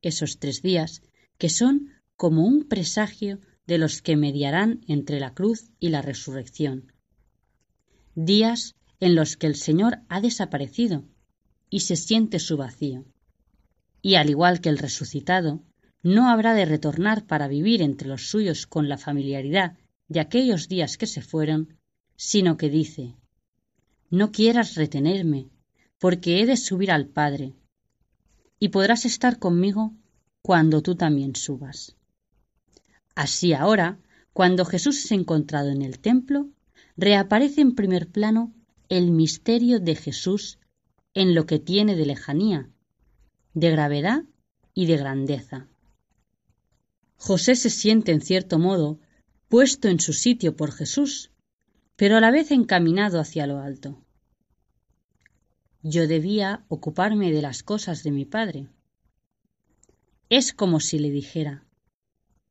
Esos 0.00 0.38
tres 0.38 0.62
días 0.62 1.02
que 1.38 1.50
son 1.50 1.90
como 2.16 2.46
un 2.46 2.68
presagio 2.68 3.40
de 3.66 3.78
los 3.78 4.00
que 4.00 4.16
mediarán 4.16 4.80
entre 4.86 5.18
la 5.20 5.34
cruz 5.34 5.70
y 5.80 5.88
la 5.88 6.02
resurrección. 6.02 6.92
Días 8.14 8.74
en 9.00 9.14
los 9.16 9.36
que 9.36 9.48
el 9.48 9.56
Señor 9.56 9.98
ha 10.08 10.20
desaparecido 10.20 11.04
y 11.68 11.80
se 11.80 11.96
siente 11.96 12.38
su 12.38 12.56
vacío. 12.56 13.04
Y 14.00 14.14
al 14.14 14.30
igual 14.30 14.60
que 14.60 14.68
el 14.68 14.78
resucitado, 14.78 15.62
no 16.04 16.28
habrá 16.28 16.52
de 16.52 16.66
retornar 16.66 17.26
para 17.26 17.48
vivir 17.48 17.80
entre 17.80 18.08
los 18.08 18.28
suyos 18.28 18.66
con 18.66 18.90
la 18.90 18.98
familiaridad 18.98 19.78
de 20.06 20.20
aquellos 20.20 20.68
días 20.68 20.98
que 20.98 21.06
se 21.06 21.22
fueron, 21.22 21.78
sino 22.14 22.58
que 22.58 22.68
dice, 22.68 23.16
No 24.10 24.30
quieras 24.30 24.74
retenerme, 24.74 25.48
porque 25.98 26.40
he 26.40 26.46
de 26.46 26.58
subir 26.58 26.92
al 26.92 27.06
Padre, 27.06 27.54
y 28.60 28.68
podrás 28.68 29.06
estar 29.06 29.38
conmigo 29.38 29.94
cuando 30.42 30.82
tú 30.82 30.94
también 30.94 31.34
subas. 31.36 31.96
Así 33.14 33.54
ahora, 33.54 33.98
cuando 34.34 34.66
Jesús 34.66 35.02
es 35.02 35.10
encontrado 35.10 35.70
en 35.70 35.80
el 35.80 36.00
templo, 36.00 36.50
reaparece 36.98 37.62
en 37.62 37.74
primer 37.74 38.08
plano 38.08 38.52
el 38.90 39.10
misterio 39.10 39.80
de 39.80 39.94
Jesús 39.94 40.58
en 41.14 41.34
lo 41.34 41.46
que 41.46 41.58
tiene 41.58 41.96
de 41.96 42.04
lejanía, 42.04 42.68
de 43.54 43.70
gravedad 43.70 44.24
y 44.74 44.84
de 44.84 44.98
grandeza. 44.98 45.68
José 47.26 47.56
se 47.56 47.70
siente 47.70 48.12
en 48.12 48.20
cierto 48.20 48.58
modo 48.58 48.98
puesto 49.48 49.88
en 49.88 49.98
su 49.98 50.12
sitio 50.12 50.56
por 50.56 50.72
Jesús, 50.72 51.30
pero 51.96 52.18
a 52.18 52.20
la 52.20 52.30
vez 52.30 52.50
encaminado 52.50 53.18
hacia 53.18 53.46
lo 53.46 53.60
alto. 53.60 54.04
Yo 55.82 56.06
debía 56.06 56.66
ocuparme 56.68 57.32
de 57.32 57.40
las 57.40 57.62
cosas 57.62 58.02
de 58.02 58.10
mi 58.10 58.26
padre. 58.26 58.68
Es 60.28 60.52
como 60.52 60.80
si 60.80 60.98
le 60.98 61.10
dijera, 61.10 61.64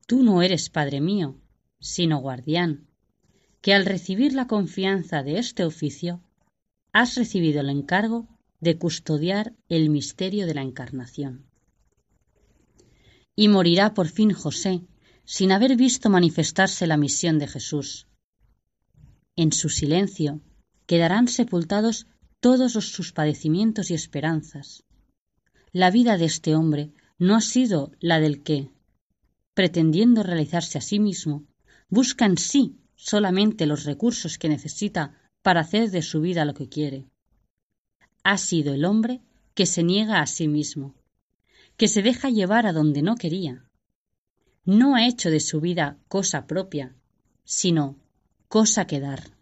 tú 0.07 0.23
no 0.23 0.41
eres 0.41 0.71
padre 0.71 1.01
mío, 1.01 1.35
sino 1.79 2.17
guardián, 2.17 2.87
que 3.61 3.75
al 3.75 3.85
recibir 3.85 4.33
la 4.33 4.47
confianza 4.47 5.21
de 5.21 5.37
este 5.37 5.65
oficio, 5.65 6.19
has 6.93 7.13
recibido 7.13 7.61
el 7.61 7.69
encargo 7.69 8.27
de 8.59 8.75
custodiar 8.79 9.53
el 9.69 9.91
misterio 9.91 10.47
de 10.47 10.55
la 10.55 10.63
encarnación. 10.63 11.45
Y 13.35 13.47
morirá 13.47 13.93
por 13.93 14.07
fin 14.07 14.31
José, 14.33 14.81
sin 15.25 15.51
haber 15.51 15.75
visto 15.75 16.09
manifestarse 16.09 16.87
la 16.87 16.97
misión 16.97 17.39
de 17.39 17.47
Jesús, 17.47 18.07
en 19.35 19.51
su 19.51 19.69
silencio 19.69 20.41
quedarán 20.85 21.27
sepultados 21.27 22.05
todos 22.39 22.73
sus 22.73 23.13
padecimientos 23.13 23.89
y 23.89 23.95
esperanzas. 23.95 24.83
La 25.71 25.89
vida 25.89 26.17
de 26.17 26.25
este 26.25 26.55
hombre 26.55 26.93
no 27.17 27.35
ha 27.35 27.41
sido 27.41 27.91
la 27.99 28.19
del 28.19 28.43
que, 28.43 28.69
pretendiendo 29.55 30.21
realizarse 30.21 30.77
a 30.77 30.81
sí 30.81 30.99
mismo, 30.99 31.47
busca 31.89 32.25
en 32.25 32.37
sí 32.37 32.77
solamente 32.95 33.65
los 33.65 33.85
recursos 33.85 34.37
que 34.37 34.49
necesita 34.49 35.17
para 35.41 35.61
hacer 35.61 35.89
de 35.89 36.03
su 36.03 36.21
vida 36.21 36.45
lo 36.45 36.53
que 36.53 36.69
quiere. 36.69 37.07
Ha 38.23 38.37
sido 38.37 38.73
el 38.73 38.85
hombre 38.85 39.21
que 39.55 39.65
se 39.65 39.83
niega 39.83 40.21
a 40.21 40.27
sí 40.27 40.47
mismo, 40.47 40.95
que 41.77 41.87
se 41.87 42.01
deja 42.01 42.29
llevar 42.29 42.65
a 42.65 42.73
donde 42.73 43.01
no 43.01 43.15
quería. 43.15 43.65
No 44.65 44.95
ha 44.95 45.07
hecho 45.07 45.29
de 45.29 45.39
su 45.39 45.59
vida 45.59 45.97
cosa 46.07 46.47
propia, 46.47 46.95
sino 47.43 47.97
cosa 48.47 48.87
que 48.87 48.99
dar. 48.99 49.37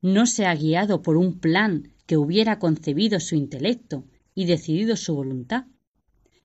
No 0.00 0.26
se 0.26 0.46
ha 0.46 0.54
guiado 0.54 1.02
por 1.02 1.16
un 1.16 1.38
plan 1.38 1.94
que 2.06 2.16
hubiera 2.16 2.58
concebido 2.58 3.20
su 3.20 3.36
intelecto 3.36 4.04
y 4.34 4.46
decidido 4.46 4.96
su 4.96 5.14
voluntad, 5.14 5.66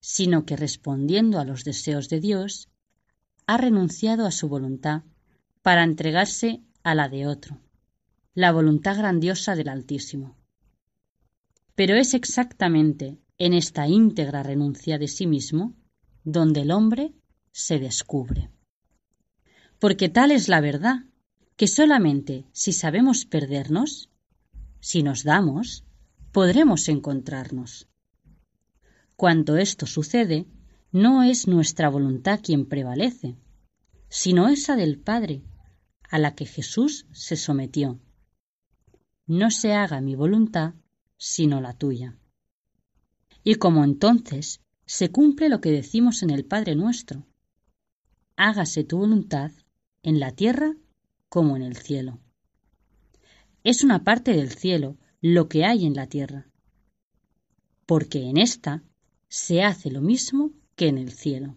sino 0.00 0.46
que 0.46 0.56
respondiendo 0.56 1.40
a 1.40 1.44
los 1.44 1.64
deseos 1.64 2.08
de 2.08 2.20
Dios, 2.20 2.68
ha 3.46 3.56
renunciado 3.56 4.26
a 4.26 4.30
su 4.30 4.48
voluntad 4.48 5.02
para 5.62 5.82
entregarse 5.82 6.62
a 6.82 6.94
la 6.94 7.08
de 7.08 7.26
otro, 7.26 7.60
la 8.34 8.52
voluntad 8.52 8.96
grandiosa 8.96 9.56
del 9.56 9.68
Altísimo. 9.68 10.36
Pero 11.74 11.96
es 11.96 12.14
exactamente 12.14 13.18
en 13.38 13.52
esta 13.52 13.86
íntegra 13.86 14.42
renuncia 14.42 14.98
de 14.98 15.08
sí 15.08 15.26
mismo 15.26 15.74
donde 16.24 16.62
el 16.62 16.72
hombre 16.72 17.14
se 17.52 17.78
descubre. 17.78 18.50
Porque 19.78 20.08
tal 20.08 20.32
es 20.32 20.48
la 20.48 20.60
verdad, 20.60 21.04
que 21.56 21.68
solamente 21.68 22.46
si 22.52 22.72
sabemos 22.72 23.24
perdernos, 23.24 24.10
si 24.80 25.02
nos 25.02 25.24
damos, 25.24 25.84
podremos 26.32 26.88
encontrarnos. 26.88 27.88
Cuando 29.16 29.56
esto 29.56 29.86
sucede, 29.86 30.46
no 30.92 31.22
es 31.22 31.48
nuestra 31.48 31.88
voluntad 31.88 32.40
quien 32.42 32.66
prevalece, 32.66 33.36
sino 34.08 34.48
esa 34.48 34.76
del 34.76 34.98
Padre, 34.98 35.42
a 36.10 36.18
la 36.18 36.34
que 36.34 36.46
Jesús 36.46 37.06
se 37.12 37.36
sometió. 37.36 38.00
No 39.26 39.50
se 39.50 39.74
haga 39.74 40.00
mi 40.00 40.14
voluntad, 40.14 40.74
sino 41.18 41.60
la 41.60 41.74
tuya. 41.74 42.17
Y 43.50 43.54
como 43.54 43.82
entonces 43.82 44.60
se 44.84 45.10
cumple 45.10 45.48
lo 45.48 45.62
que 45.62 45.70
decimos 45.70 46.22
en 46.22 46.28
el 46.28 46.44
Padre 46.44 46.76
nuestro, 46.76 47.26
hágase 48.36 48.84
tu 48.84 48.98
voluntad 48.98 49.52
en 50.02 50.20
la 50.20 50.32
tierra 50.32 50.76
como 51.30 51.56
en 51.56 51.62
el 51.62 51.74
cielo. 51.74 52.20
Es 53.64 53.82
una 53.82 54.04
parte 54.04 54.32
del 54.32 54.50
cielo 54.50 54.98
lo 55.22 55.48
que 55.48 55.64
hay 55.64 55.86
en 55.86 55.94
la 55.94 56.08
tierra, 56.08 56.50
porque 57.86 58.28
en 58.28 58.36
ésta 58.36 58.82
se 59.28 59.62
hace 59.62 59.90
lo 59.90 60.02
mismo 60.02 60.52
que 60.76 60.88
en 60.88 60.98
el 60.98 61.12
cielo. 61.12 61.56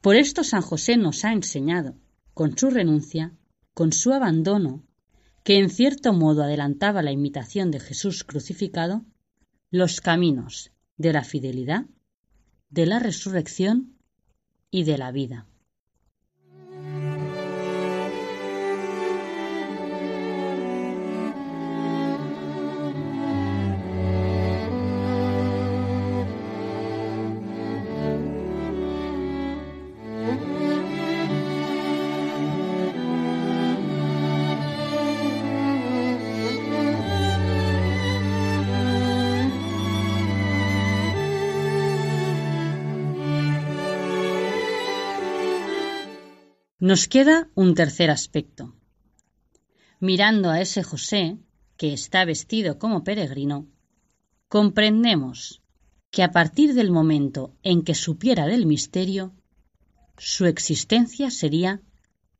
Por 0.00 0.16
esto 0.16 0.42
San 0.42 0.62
José 0.62 0.96
nos 0.96 1.26
ha 1.26 1.34
enseñado, 1.34 1.98
con 2.32 2.56
su 2.56 2.70
renuncia, 2.70 3.36
con 3.74 3.92
su 3.92 4.10
abandono, 4.10 4.86
que 5.42 5.58
en 5.58 5.68
cierto 5.68 6.14
modo 6.14 6.44
adelantaba 6.44 7.02
la 7.02 7.12
imitación 7.12 7.70
de 7.70 7.78
Jesús 7.78 8.24
crucificado, 8.24 9.04
los 9.74 10.00
caminos 10.00 10.70
de 10.98 11.12
la 11.12 11.24
fidelidad, 11.24 11.86
de 12.70 12.86
la 12.86 13.00
resurrección 13.00 13.98
y 14.70 14.84
de 14.84 14.98
la 14.98 15.10
vida. 15.10 15.48
Nos 46.90 47.08
queda 47.08 47.48
un 47.54 47.74
tercer 47.74 48.10
aspecto. 48.10 48.74
Mirando 50.00 50.50
a 50.50 50.60
ese 50.60 50.82
José, 50.82 51.38
que 51.78 51.94
está 51.94 52.26
vestido 52.26 52.78
como 52.78 53.04
peregrino, 53.04 53.66
comprendemos 54.48 55.62
que 56.10 56.22
a 56.22 56.30
partir 56.30 56.74
del 56.74 56.90
momento 56.90 57.54
en 57.62 57.84
que 57.84 57.94
supiera 57.94 58.44
del 58.44 58.66
misterio, 58.66 59.32
su 60.18 60.44
existencia 60.44 61.30
sería 61.30 61.80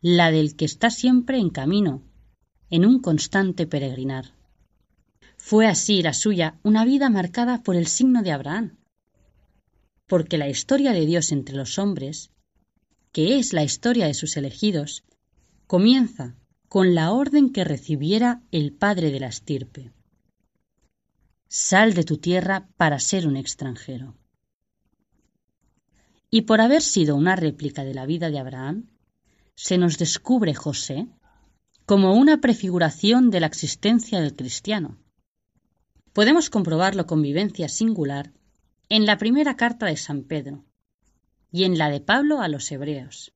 la 0.03 0.31
del 0.31 0.57
que 0.57 0.67
está 0.67 0.91
siempre 0.91 1.39
en 1.39 1.49
camino, 1.49 2.03
en 2.69 2.85
un 2.85 3.01
constante 3.01 3.67
peregrinar. 3.67 4.35
Fue 5.39 5.67
así 5.67 6.03
la 6.03 6.13
suya 6.13 6.59
una 6.63 6.85
vida 6.85 7.09
marcada 7.09 7.63
por 7.63 7.77
el 7.77 7.87
signo 7.87 8.23
de 8.23 8.33
Abraham, 8.33 8.77
porque 10.07 10.37
la 10.37 10.51
historia 10.51 10.93
de 10.93 11.07
Dios 11.07 11.33
entre 11.33 11.57
los 11.57 11.79
hombres 11.79 12.34
que 13.15 13.39
es 13.39 13.53
la 13.53 13.63
historia 13.63 14.09
de 14.09 14.15
sus 14.15 14.37
elegidos, 14.37 15.05
comienza 15.69 16.35
con 16.69 16.97
la 16.97 17.13
orden 17.13 17.53
que 17.53 17.63
recibiera 17.63 18.43
el 18.51 18.73
padre 18.73 19.13
de 19.13 19.21
la 19.21 19.29
estirpe. 19.29 19.93
Sal 21.47 21.95
de 21.95 22.03
tu 22.03 22.17
tierra 22.19 22.69
para 22.77 22.99
ser 22.99 23.29
un 23.29 23.37
extranjero. 23.37 24.17
Y 26.29 26.43
por 26.43 26.61
haber 26.61 26.83
sido 26.83 27.15
una 27.15 27.37
réplica 27.37 27.85
de 27.85 27.95
la 27.95 28.05
vida 28.05 28.31
de 28.31 28.41
Abraham, 28.41 28.91
se 29.55 29.79
nos 29.79 29.97
descubre 29.97 30.53
José 30.53 31.07
como 31.87 32.15
una 32.15 32.41
prefiguración 32.41 33.31
de 33.31 33.39
la 33.39 33.47
existencia 33.47 34.21
del 34.21 34.35
cristiano. 34.35 34.99
Podemos 36.13 36.51
comprobarlo 36.51 37.07
con 37.07 37.23
vivencia 37.23 37.69
singular 37.69 38.33
en 38.89 39.07
la 39.07 39.19
primera 39.19 39.55
carta 39.55 39.87
de 39.87 39.97
San 39.97 40.25
Pedro, 40.25 40.65
y 41.55 41.63
en 41.63 41.79
la 41.79 41.89
de 41.89 42.01
Pablo 42.01 42.41
a 42.41 42.49
los 42.49 42.73
hebreos. 42.73 43.33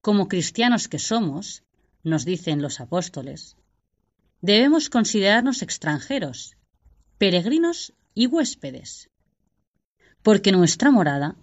Como 0.00 0.26
cristianos 0.26 0.88
que 0.88 0.98
somos, 0.98 1.64
nos 2.02 2.24
dicen 2.24 2.62
los 2.62 2.80
apóstoles, 2.80 3.58
debemos 4.40 4.88
considerarnos 4.88 5.60
extranjeros, 5.60 6.56
peregrinos 7.18 7.92
y 8.14 8.26
huéspedes, 8.26 9.10
porque 10.22 10.50
nuestra 10.50 10.90
morada, 10.90 11.36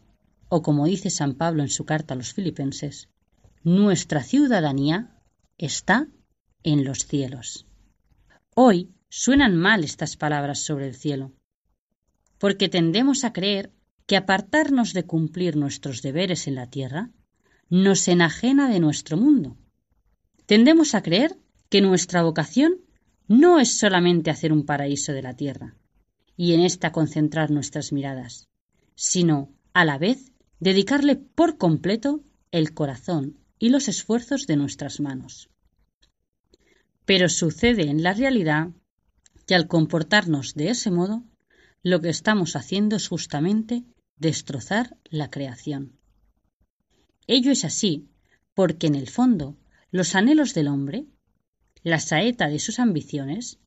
o 0.47 0.63
como 0.63 0.87
dice 0.87 1.11
San 1.11 1.35
Pablo 1.35 1.61
en 1.61 1.69
su 1.69 1.85
carta 1.85 2.15
a 2.15 2.17
los 2.17 2.33
filipenses, 2.33 3.07
nuestra 3.63 4.23
ciudadanía 4.23 5.15
está 5.59 6.07
en 6.63 6.83
los 6.83 7.05
cielos. 7.05 7.67
Hoy 8.55 8.95
suenan 9.09 9.55
mal 9.55 9.83
estas 9.83 10.17
palabras 10.17 10.63
sobre 10.63 10.87
el 10.87 10.95
cielo, 10.95 11.33
porque 12.39 12.67
tendemos 12.67 13.23
a 13.23 13.31
creer 13.31 13.71
que 14.09 14.17
apartarnos 14.17 14.93
de 14.93 15.05
cumplir 15.05 15.55
nuestros 15.55 16.01
deberes 16.01 16.47
en 16.47 16.55
la 16.55 16.65
tierra 16.65 17.11
nos 17.69 18.07
enajena 18.07 18.67
de 18.67 18.79
nuestro 18.79 19.17
mundo. 19.17 19.55
Tendemos 20.47 20.95
a 20.95 21.03
creer 21.03 21.37
que 21.69 21.81
nuestra 21.81 22.23
vocación 22.23 22.81
no 23.27 23.59
es 23.59 23.77
solamente 23.77 24.31
hacer 24.31 24.51
un 24.51 24.65
paraíso 24.65 25.13
de 25.13 25.21
la 25.21 25.35
tierra 25.35 25.75
y 26.35 26.53
en 26.53 26.61
ésta 26.61 26.91
concentrar 26.91 27.51
nuestras 27.51 27.93
miradas, 27.93 28.47
sino, 28.95 29.53
a 29.73 29.85
la 29.85 29.99
vez, 29.99 30.31
dedicarle 30.59 31.15
por 31.15 31.59
completo 31.59 32.23
el 32.49 32.73
corazón 32.73 33.37
y 33.59 33.69
los 33.69 33.87
esfuerzos 33.87 34.47
de 34.47 34.55
nuestras 34.55 34.99
manos. 34.99 35.51
Pero 37.05 37.29
sucede 37.29 37.83
en 37.83 38.01
la 38.01 38.15
realidad 38.15 38.69
que 39.45 39.53
al 39.53 39.67
comportarnos 39.67 40.55
de 40.55 40.71
ese 40.71 40.89
modo, 40.89 41.25
lo 41.83 42.01
que 42.01 42.09
estamos 42.09 42.55
haciendo 42.55 42.95
es 42.95 43.07
justamente 43.07 43.83
destrozar 44.19 44.97
la 45.09 45.29
creación. 45.29 45.97
Ello 47.25 47.51
es 47.51 47.63
así 47.63 48.09
porque 48.53 48.87
en 48.87 48.95
el 48.95 49.09
fondo 49.09 49.57
los 49.91 50.13
anhelos 50.13 50.53
del 50.53 50.67
hombre, 50.67 51.07
la 51.83 51.99
saeta 51.99 52.49
de 52.49 52.59
sus 52.59 52.79
ambiciones, 52.79 53.59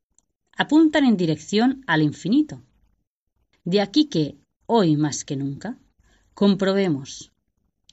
apuntan 0.55 1.05
en 1.05 1.17
dirección 1.17 1.83
al 1.87 2.03
infinito. 2.03 2.63
De 3.65 3.81
aquí 3.81 4.09
que, 4.09 4.37
hoy 4.67 4.97
más 4.97 5.25
que 5.25 5.37
nunca, 5.37 5.79
comprobemos 6.35 7.33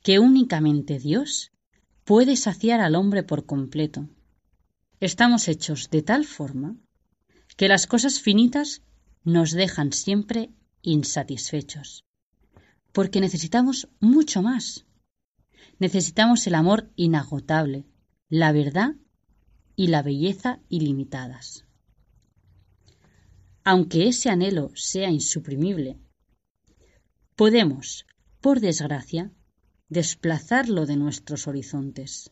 que 0.03 0.19
únicamente 0.19 0.99
Dios 0.99 1.51
puede 2.03 2.35
saciar 2.35 2.81
al 2.81 2.95
hombre 2.95 3.23
por 3.23 3.45
completo. 3.45 4.09
Estamos 4.99 5.47
hechos 5.47 5.89
de 5.89 6.01
tal 6.01 6.25
forma 6.25 6.75
que 7.55 7.69
las 7.69 7.87
cosas 7.87 8.19
finitas 8.19 8.81
nos 9.23 9.51
dejan 9.51 9.93
siempre 9.93 10.49
insatisfechos 10.81 12.03
porque 12.91 13.21
necesitamos 13.21 13.89
mucho 13.99 14.41
más. 14.41 14.85
Necesitamos 15.79 16.45
el 16.47 16.55
amor 16.55 16.91
inagotable, 16.95 17.85
la 18.29 18.51
verdad 18.51 18.95
y 19.75 19.87
la 19.87 20.01
belleza 20.01 20.59
ilimitadas. 20.69 21.65
Aunque 23.63 24.07
ese 24.07 24.29
anhelo 24.29 24.71
sea 24.75 25.09
insuprimible, 25.09 25.99
podemos, 27.35 28.05
por 28.41 28.59
desgracia, 28.59 29.31
desplazarlo 29.87 30.85
de 30.85 30.97
nuestros 30.97 31.47
horizontes 31.47 32.31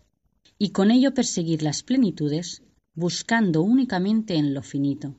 y 0.57 0.71
con 0.71 0.91
ello 0.91 1.13
perseguir 1.13 1.63
las 1.63 1.83
plenitudes 1.83 2.63
buscando 2.93 3.61
únicamente 3.61 4.35
en 4.35 4.53
lo 4.53 4.63
finito. 4.63 5.15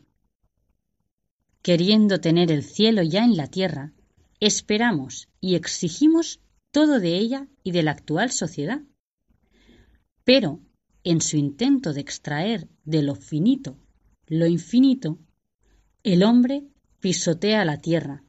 Queriendo 1.62 2.20
tener 2.20 2.50
el 2.50 2.64
cielo 2.64 3.02
ya 3.02 3.24
en 3.24 3.36
la 3.36 3.46
tierra, 3.46 3.92
esperamos 4.40 5.28
y 5.40 5.54
exigimos 5.54 6.40
todo 6.70 7.00
de 7.00 7.16
ella 7.16 7.48
y 7.62 7.72
de 7.72 7.82
la 7.82 7.92
actual 7.92 8.30
sociedad. 8.30 8.82
Pero, 10.24 10.60
en 11.04 11.20
su 11.20 11.36
intento 11.36 11.92
de 11.92 12.00
extraer 12.00 12.68
de 12.84 13.02
lo 13.02 13.14
finito 13.14 13.78
lo 14.28 14.46
infinito, 14.46 15.18
el 16.02 16.22
hombre 16.22 16.68
pisotea 17.00 17.64
la 17.64 17.78
tierra 17.78 18.24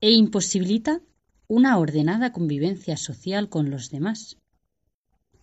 e 0.00 0.12
imposibilita 0.12 1.00
una 1.48 1.78
ordenada 1.78 2.30
convivencia 2.30 2.96
social 2.96 3.48
con 3.48 3.70
los 3.70 3.90
demás, 3.90 4.38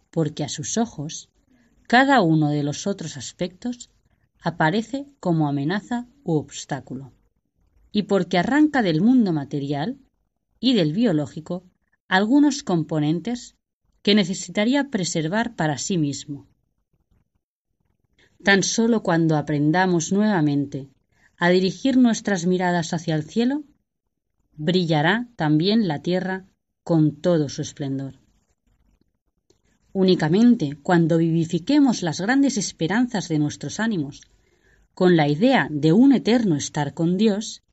porque 0.09 0.45
a 0.45 0.49
sus 0.49 0.77
ojos 0.77 1.29
cada 1.83 2.21
uno 2.21 2.49
de 2.49 2.63
los 2.63 2.87
otros 2.87 3.17
aspectos 3.17 3.89
aparece 4.39 5.05
como 5.19 5.49
amenaza 5.49 6.07
u 6.23 6.35
obstáculo 6.35 7.11
y 7.91 8.03
porque 8.03 8.37
arranca 8.37 8.81
del 8.81 9.01
mundo 9.01 9.33
material 9.33 9.99
y 10.59 10.73
del 10.73 10.93
biológico 10.93 11.65
algunos 12.07 12.63
componentes 12.63 13.55
que 14.01 14.15
necesitaría 14.15 14.89
preservar 14.89 15.55
para 15.55 15.77
sí 15.77 15.97
mismo. 15.97 16.47
Tan 18.43 18.63
solo 18.63 19.03
cuando 19.03 19.37
aprendamos 19.37 20.11
nuevamente 20.11 20.89
a 21.37 21.49
dirigir 21.49 21.97
nuestras 21.97 22.45
miradas 22.45 22.93
hacia 22.93 23.15
el 23.15 23.23
cielo, 23.23 23.63
brillará 24.53 25.29
también 25.35 25.87
la 25.87 26.01
tierra 26.01 26.47
con 26.83 27.15
todo 27.15 27.49
su 27.49 27.61
esplendor. 27.61 28.19
Únicamente 29.93 30.77
cuando 30.81 31.17
vivifiquemos 31.17 32.01
las 32.01 32.21
grandes 32.21 32.57
esperanzas 32.57 33.27
de 33.27 33.39
nuestros 33.39 33.79
ánimos 33.79 34.21
con 34.93 35.15
la 35.15 35.27
idea 35.27 35.67
de 35.69 35.93
un 35.93 36.13
eterno 36.13 36.55
estar 36.55 36.93
con 36.93 37.17
Dios, 37.17 37.63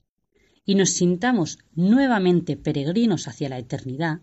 y 0.69 0.75
nos 0.75 0.91
sintamos 0.91 1.59
nuevamente 1.75 2.59
peregrinos 2.59 3.27
hacia 3.27 3.49
la 3.49 3.59
eternidad, 3.59 4.21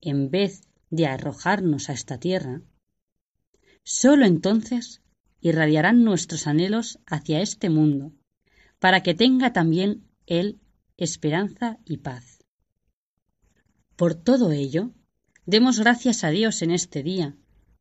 en 0.00 0.28
vez 0.28 0.62
de 0.90 1.06
arrojarnos 1.06 1.88
a 1.88 1.92
esta 1.92 2.18
tierra, 2.18 2.62
sólo 3.84 4.26
entonces 4.26 5.00
irradiarán 5.40 6.02
nuestros 6.02 6.48
anhelos 6.48 6.98
hacia 7.06 7.40
este 7.40 7.70
mundo, 7.70 8.12
para 8.80 9.04
que 9.04 9.14
tenga 9.14 9.52
también 9.52 10.10
Él 10.26 10.58
esperanza 10.96 11.78
y 11.84 11.98
paz. 11.98 12.40
Por 13.94 14.16
todo 14.16 14.50
ello, 14.50 14.90
demos 15.46 15.78
gracias 15.78 16.24
a 16.24 16.30
Dios 16.30 16.62
en 16.62 16.72
este 16.72 17.04
día, 17.04 17.36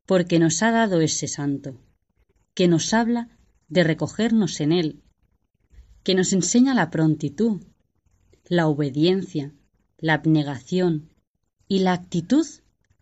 porque 0.05 0.37
nos 0.37 0.61
ha 0.61 0.69
dado 0.69 1.01
ese 1.01 1.27
santo, 1.27 1.81
que 2.53 2.67
nos 2.67 2.93
habla 2.93 3.35
de 3.67 3.83
recogernos 3.83 4.61
en 4.61 4.73
Él, 4.73 5.01
que 6.03 6.13
nos 6.13 6.33
enseña 6.33 6.75
la 6.75 6.91
prontitud, 6.91 7.63
la 8.49 8.67
obediencia, 8.67 9.53
la 9.99 10.15
abnegación 10.15 11.11
y 11.67 11.79
la 11.79 11.93
actitud 11.93 12.47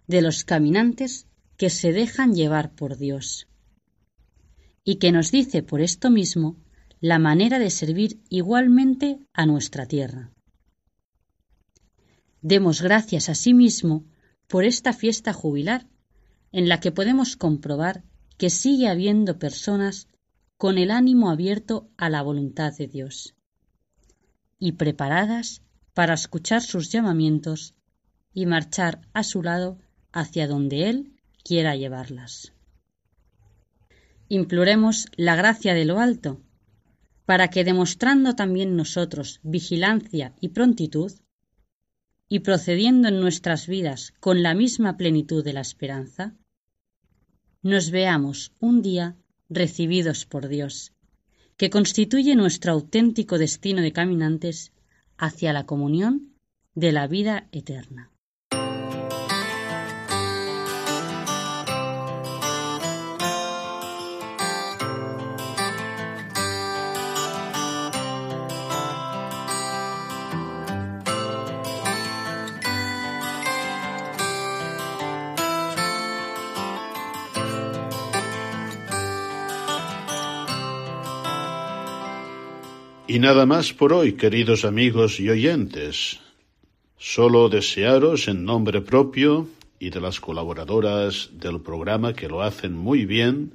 de 0.05 0.21
los 0.21 0.43
caminantes 0.43 1.25
que 1.55 1.69
se 1.69 1.93
dejan 1.93 2.35
llevar 2.35 2.75
por 2.75 2.97
Dios, 2.97 3.47
y 4.83 4.97
que 4.97 5.13
nos 5.13 5.31
dice 5.31 5.63
por 5.63 5.79
esto 5.79 6.09
mismo 6.09 6.57
la 6.99 7.17
manera 7.17 7.59
de 7.59 7.69
servir 7.69 8.19
igualmente 8.27 9.19
a 9.31 9.45
nuestra 9.45 9.85
tierra. 9.85 10.33
Demos 12.41 12.81
gracias 12.81 13.29
a 13.29 13.35
sí 13.35 13.53
mismo 13.53 14.03
por 14.47 14.65
esta 14.65 14.91
fiesta 14.91 15.31
jubilar 15.31 15.87
en 16.51 16.67
la 16.67 16.81
que 16.81 16.91
podemos 16.91 17.37
comprobar 17.37 18.03
que 18.37 18.49
sigue 18.49 18.89
habiendo 18.89 19.39
personas 19.39 20.09
con 20.57 20.77
el 20.77 20.91
ánimo 20.91 21.29
abierto 21.29 21.89
a 21.95 22.09
la 22.09 22.21
voluntad 22.21 22.73
de 22.77 22.87
Dios 22.87 23.36
y 24.59 24.73
preparadas 24.73 25.61
para 25.93 26.13
escuchar 26.13 26.61
sus 26.61 26.91
llamamientos 26.91 27.75
y 28.33 28.45
marchar 28.45 29.01
a 29.13 29.23
su 29.23 29.41
lado 29.41 29.79
hacia 30.11 30.47
donde 30.47 30.89
Él 30.89 31.13
quiera 31.43 31.75
llevarlas. 31.75 32.53
Imploremos 34.29 35.07
la 35.15 35.35
gracia 35.35 35.73
de 35.73 35.85
lo 35.85 35.99
alto, 35.99 36.41
para 37.25 37.49
que 37.49 37.63
demostrando 37.63 38.35
también 38.35 38.75
nosotros 38.75 39.39
vigilancia 39.43 40.33
y 40.39 40.49
prontitud, 40.49 41.11
y 42.29 42.39
procediendo 42.39 43.07
en 43.07 43.21
nuestras 43.21 43.67
vidas 43.67 44.13
con 44.19 44.43
la 44.43 44.53
misma 44.53 44.97
plenitud 44.97 45.43
de 45.43 45.53
la 45.53 45.61
esperanza, 45.61 46.35
nos 47.61 47.89
veamos 47.89 48.51
un 48.59 48.81
día 48.81 49.15
recibidos 49.49 50.25
por 50.25 50.47
Dios, 50.47 50.93
que 51.57 51.69
constituye 51.69 52.35
nuestro 52.35 52.71
auténtico 52.71 53.37
destino 53.37 53.81
de 53.81 53.91
caminantes 53.91 54.71
hacia 55.17 55.53
la 55.53 55.65
comunión 55.65 56.33
de 56.75 56.91
la 56.91 57.07
vida 57.07 57.47
eterna. 57.51 58.11
Y 83.17 83.19
nada 83.19 83.47
más 83.47 83.73
por 83.73 83.93
hoy, 83.93 84.13
queridos 84.13 84.63
amigos 84.63 85.19
y 85.19 85.27
oyentes. 85.27 86.19
Solo 86.99 87.49
desearos 87.49 88.27
en 88.27 88.45
nombre 88.45 88.81
propio 88.81 89.49
y 89.79 89.89
de 89.89 89.99
las 89.99 90.19
colaboradoras 90.19 91.31
del 91.33 91.59
programa 91.61 92.13
que 92.13 92.27
lo 92.27 92.43
hacen 92.43 92.73
muy 92.73 93.07
bien, 93.07 93.53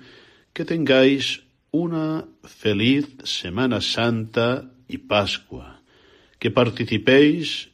que 0.53 0.65
tengáis 0.65 1.45
una 1.71 2.25
feliz 2.43 3.07
Semana 3.23 3.81
Santa 3.81 4.69
y 4.89 4.99
Pascua, 4.99 5.81
que 6.41 6.51
participéis 6.51 7.69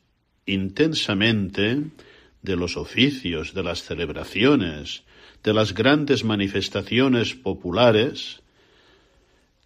intensamente 0.45 1.84
de 2.43 2.57
los 2.57 2.76
oficios, 2.76 3.55
de 3.55 3.62
las 3.62 3.82
celebraciones, 3.82 5.05
de 5.43 5.55
las 5.55 5.72
grandes 5.72 6.22
manifestaciones 6.22 7.34
populares, 7.34 8.43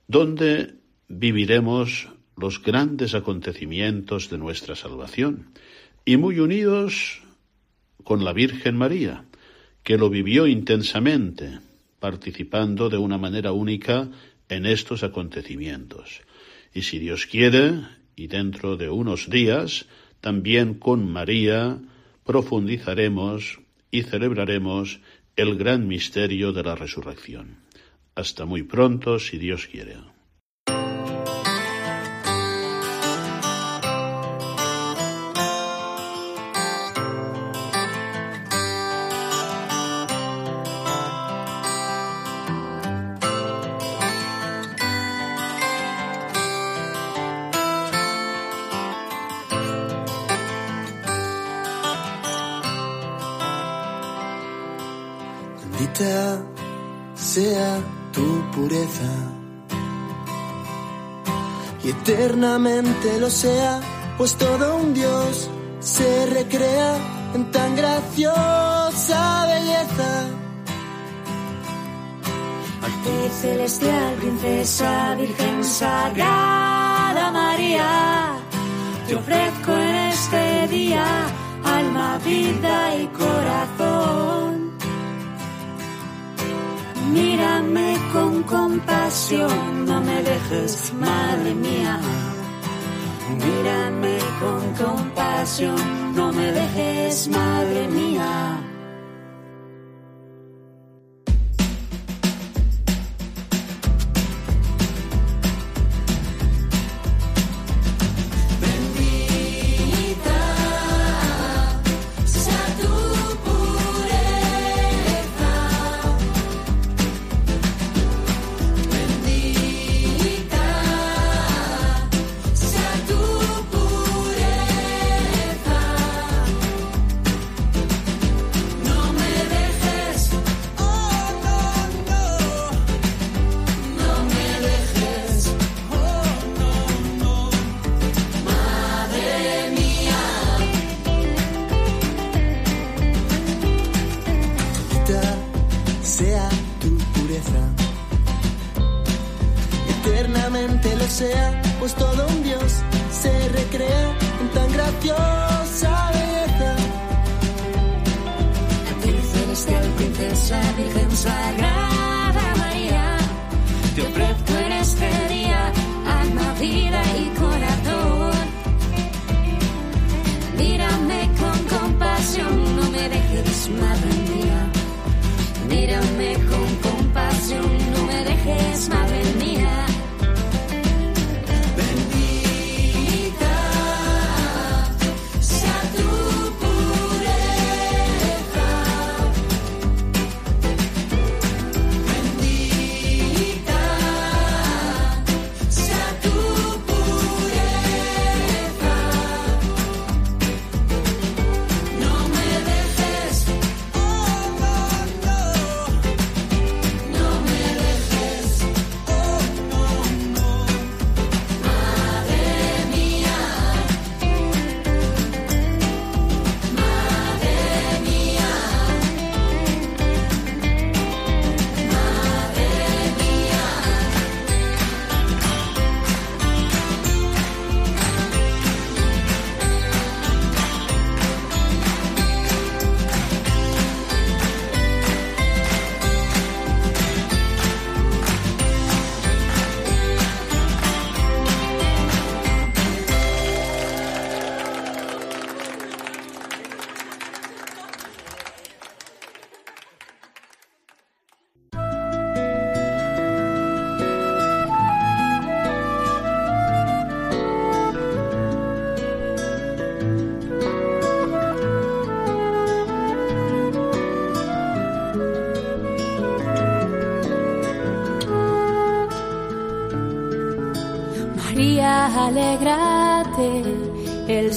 donde 0.07 0.82
viviremos 1.13 2.09
los 2.37 2.63
grandes 2.63 3.15
acontecimientos 3.15 4.31
de 4.31 4.39
nuestra 4.39 4.75
salvación 4.75 5.53
y 6.07 6.17
muy 6.17 6.41
unidos 6.41 7.21
con 8.03 8.25
la 8.25 8.33
Virgen 8.33 8.77
María, 8.77 9.25
que 9.85 9.99
lo 9.99 10.09
vivió 10.09 10.47
intensamente, 10.47 11.61
participando 12.01 12.89
de 12.89 12.97
una 12.97 13.19
manera 13.19 13.53
única 13.53 14.09
en 14.49 14.67
estos 14.67 15.03
acontecimientos. 15.03 16.23
Y 16.75 16.83
si 16.83 16.99
Dios 16.99 17.27
quiere, 17.27 17.75
y 18.17 18.27
dentro 18.27 18.77
de 18.77 18.89
unos 18.89 19.29
días, 19.29 19.87
también 20.21 20.75
con 20.75 21.11
María 21.11 21.79
profundizaremos 22.25 23.61
y 23.91 24.03
celebraremos 24.03 25.01
el 25.37 25.57
gran 25.57 25.87
misterio 25.87 26.53
de 26.53 26.63
la 26.63 26.75
resurrección. 26.75 27.59
Hasta 28.15 28.47
muy 28.47 28.63
pronto, 28.63 29.19
si 29.19 29.39
Dios 29.39 29.67
quiere. 29.67 30.12
Lo 62.59 63.31
sea, 63.31 63.81
pues 64.19 64.35
todo 64.37 64.77
un 64.77 64.93
Dios 64.93 65.49
se 65.81 66.27
recrea 66.27 66.97
en 67.35 67.51
tan 67.51 67.75
graciosa 67.75 69.47
belleza. 69.47 70.27
Arte 72.83 73.31
celestial, 73.41 74.15
princesa, 74.17 75.15
virgen 75.15 75.65
sagrada 75.65 77.31
María, 77.31 78.35
te 79.09 79.15
ofrezco 79.15 79.73
en 79.73 79.95
este 80.13 80.69
día 80.69 81.07
alma, 81.65 82.19
vida 82.19 82.97
y 82.97 83.07
corazón 83.07 84.73
Mírame 87.13 87.97
con 88.13 88.43
compasión, 88.43 89.85
no 89.85 90.01
me 90.01 90.23
dejes, 90.23 90.93
madre 90.95 91.55
mía. 91.55 92.01
Mírame 93.39 94.19
con 94.41 94.87
compasión, 94.87 96.15
no 96.15 96.33
me 96.33 96.53
dejes, 96.53 97.29
madre 97.29 97.89
mía. 97.89 98.72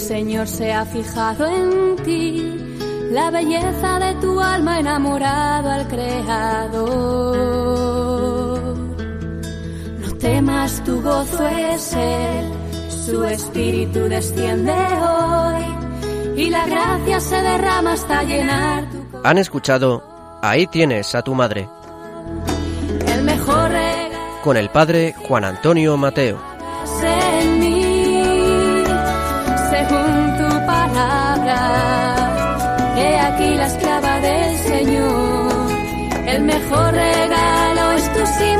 Señor 0.08 0.48
se 0.48 0.72
ha 0.72 0.86
fijado 0.86 1.48
en 1.48 1.96
ti, 2.04 2.54
la 3.10 3.32
belleza 3.32 3.98
de 3.98 4.14
tu 4.22 4.40
alma 4.40 4.80
enamorado 4.80 5.72
al 5.72 5.88
Creador. 5.88 6.86
No 10.00 10.16
temas, 10.20 10.84
tu 10.84 11.02
gozo 11.02 11.48
es 11.48 11.94
Él, 11.94 12.46
su 12.88 13.24
espíritu 13.24 14.02
desciende 14.02 14.74
hoy 14.74 15.66
y 16.38 16.52
la 16.52 16.68
gracia 16.68 17.20
se 17.20 17.42
derrama 17.42 17.94
hasta 17.94 18.22
llenar 18.22 18.84
tu 18.92 18.98
corazón. 19.10 19.26
Han 19.26 19.38
escuchado 19.40 20.04
Ahí 20.44 20.68
tienes 20.68 21.16
a 21.16 21.24
tu 21.24 21.34
madre, 21.34 21.68
El 23.08 23.24
mejor 23.24 23.72
regalo 23.72 24.06
con 24.44 24.56
el 24.56 24.70
padre 24.70 25.16
Juan 25.28 25.46
Antonio 25.46 25.98
Mateo. 25.98 26.55
Aquí 33.36 33.56
la 33.56 33.66
esclava 33.68 34.20
del 34.22 34.58
Señor. 34.58 35.72
El 36.28 36.44
mejor 36.44 36.94
regalo 36.94 37.92
es 37.92 38.14
tu 38.14 38.26
sí, 38.26 38.58